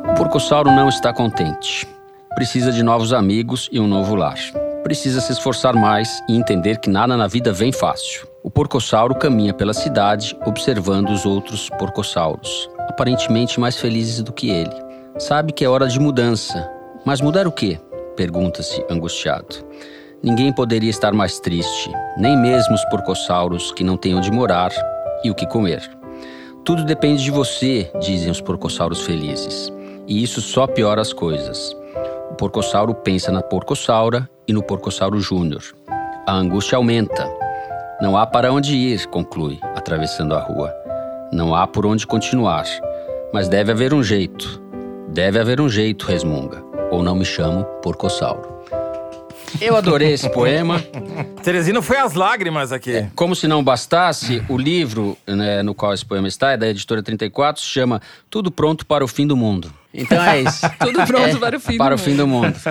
[0.10, 1.88] O porcossauro não está contente.
[2.36, 4.38] Precisa de novos amigos e um novo lar.
[4.84, 8.28] Precisa se esforçar mais e entender que nada na vida vem fácil.
[8.44, 14.76] O porcossauro caminha pela cidade observando os outros porcossauros, aparentemente mais felizes do que ele.
[15.18, 16.70] Sabe que é hora de mudança.
[17.06, 17.80] Mas mudar o quê?
[18.16, 19.66] Pergunta-se angustiado.
[20.22, 24.72] Ninguém poderia estar mais triste, nem mesmo os porcossauros que não têm onde morar
[25.24, 25.82] e o que comer.
[26.64, 29.74] Tudo depende de você, dizem os porcossauros felizes.
[30.06, 31.76] E isso só piora as coisas.
[32.30, 35.64] O porcossauro pensa na porcossaura e no porcossauro júnior.
[36.28, 37.28] A angústia aumenta.
[38.02, 40.81] Não há para onde ir, conclui, atravessando a rua.
[41.32, 42.66] Não há por onde continuar.
[43.34, 44.62] Mas deve haver um jeito.
[45.10, 46.64] Deve haver um jeito, resmunga.
[46.92, 48.52] Ou não me chamo porcossauro.
[49.60, 50.84] Eu adorei esse poema.
[51.44, 53.06] Teresino foi às lágrimas aqui.
[53.16, 57.02] Como se não bastasse, o livro né, no qual esse poema está, é da editora
[57.02, 59.72] 34, se chama Tudo Pronto para o Fim do Mundo.
[59.94, 60.70] Então é isso.
[60.80, 62.56] Tudo pronto É, para o fim para do o fim do mundo.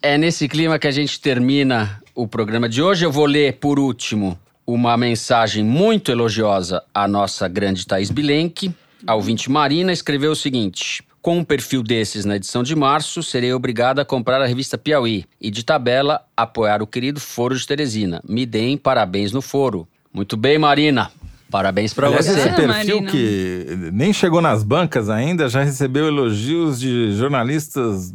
[0.00, 3.04] É nesse clima que a gente termina o programa de hoje.
[3.04, 4.38] Eu vou ler, por último,
[4.68, 8.70] uma mensagem muito elogiosa à nossa grande Thaís Bilenque.
[9.06, 13.50] A ouvinte Marina escreveu o seguinte: Com um perfil desses na edição de março, serei
[13.54, 18.20] obrigada a comprar a revista Piauí e, de tabela, apoiar o querido Foro de Teresina.
[18.28, 19.88] Me deem parabéns no foro.
[20.12, 21.10] Muito bem, Marina.
[21.50, 22.38] Parabéns pra Aliás, você.
[22.38, 28.12] esse perfil que nem chegou nas bancas ainda já recebeu elogios de jornalistas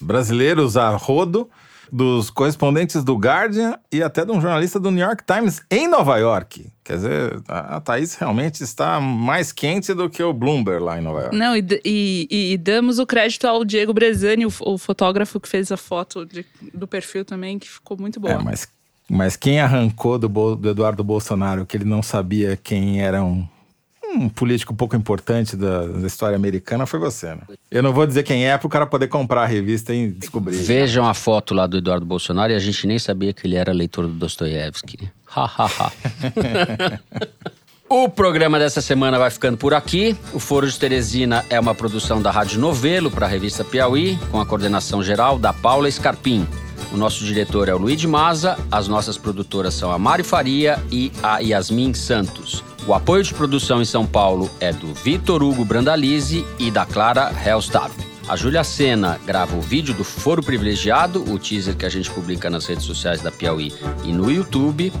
[0.00, 1.46] brasileiros a rodo,
[1.92, 6.16] dos correspondentes do Guardian e até de um jornalista do New York Times em Nova
[6.18, 6.70] York.
[6.84, 11.20] Quer dizer, a Thaís realmente está mais quente do que o Bloomberg lá em Nova
[11.22, 11.36] York.
[11.36, 15.70] Não, e, e- e- damos o crédito ao Diego Brezani, o, o fotógrafo que fez
[15.72, 18.34] a foto de- do perfil também, que ficou muito boa.
[18.34, 18.68] É, mas,
[19.08, 23.22] mas quem arrancou do, do Eduardo Bolsonaro que ele não sabia quem era
[24.14, 27.42] um, político pouco importante da, da história americana foi você, né?
[27.70, 30.56] Eu não vou dizer quem é para o cara poder comprar a revista e descobrir.
[30.56, 33.72] Vejam a foto lá do Eduardo Bolsonaro e a gente nem sabia que ele era
[33.72, 35.10] leitor do Dostoiévski.
[35.32, 36.98] Ha, ha, ha.
[37.88, 40.16] O programa dessa semana vai ficando por aqui.
[40.32, 44.40] O Foro de Teresina é uma produção da Rádio Novelo para a revista Piauí, com
[44.40, 46.46] a coordenação geral da Paula Scarpim.
[46.92, 51.12] O nosso diretor é o Luiz Maza, as nossas produtoras são a Mari Faria e
[51.20, 52.62] a Yasmin Santos.
[52.86, 57.30] O apoio de produção em São Paulo é do Vitor Hugo Brandalize e da Clara
[57.44, 57.92] Helstab.
[58.26, 62.48] A Júlia Sena grava o vídeo do Foro Privilegiado, o teaser que a gente publica
[62.48, 63.72] nas redes sociais da Piauí
[64.04, 64.92] e no YouTube.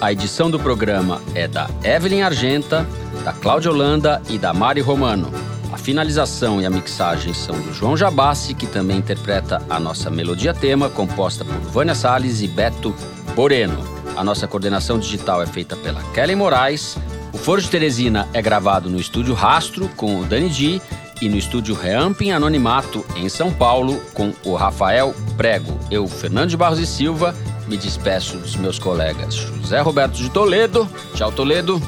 [0.00, 2.86] A edição do programa é da Evelyn Argenta,
[3.24, 5.30] da Cláudia Holanda e da Mari Romano.
[5.72, 10.54] A finalização e a mixagem são do João Jabassi, que também interpreta a nossa melodia
[10.54, 12.94] tema, composta por Vânia Salles e Beto
[13.36, 13.84] Moreno.
[14.16, 16.96] A nossa coordenação digital é feita pela Kelly Moraes.
[17.36, 20.80] O Foro de Teresina é gravado no estúdio Rastro, com o Dani Di,
[21.20, 25.78] e no estúdio Reamp em Anonimato, em São Paulo, com o Rafael Prego.
[25.90, 27.36] Eu, Fernando de Barros e Silva,
[27.68, 30.88] me despeço dos meus colegas José Roberto de Toledo.
[31.14, 31.78] Tchau, Toledo.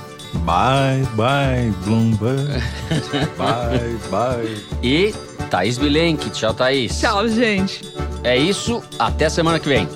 [0.44, 2.62] Bye, bye, Bloomberg.
[3.38, 4.64] bye, bye.
[4.82, 5.14] E
[5.50, 6.28] Thaís Bilenque.
[6.28, 7.00] Tchau, Thaís.
[7.00, 7.90] Tchau, gente.
[8.22, 8.82] É isso.
[8.98, 9.88] Até semana que vem.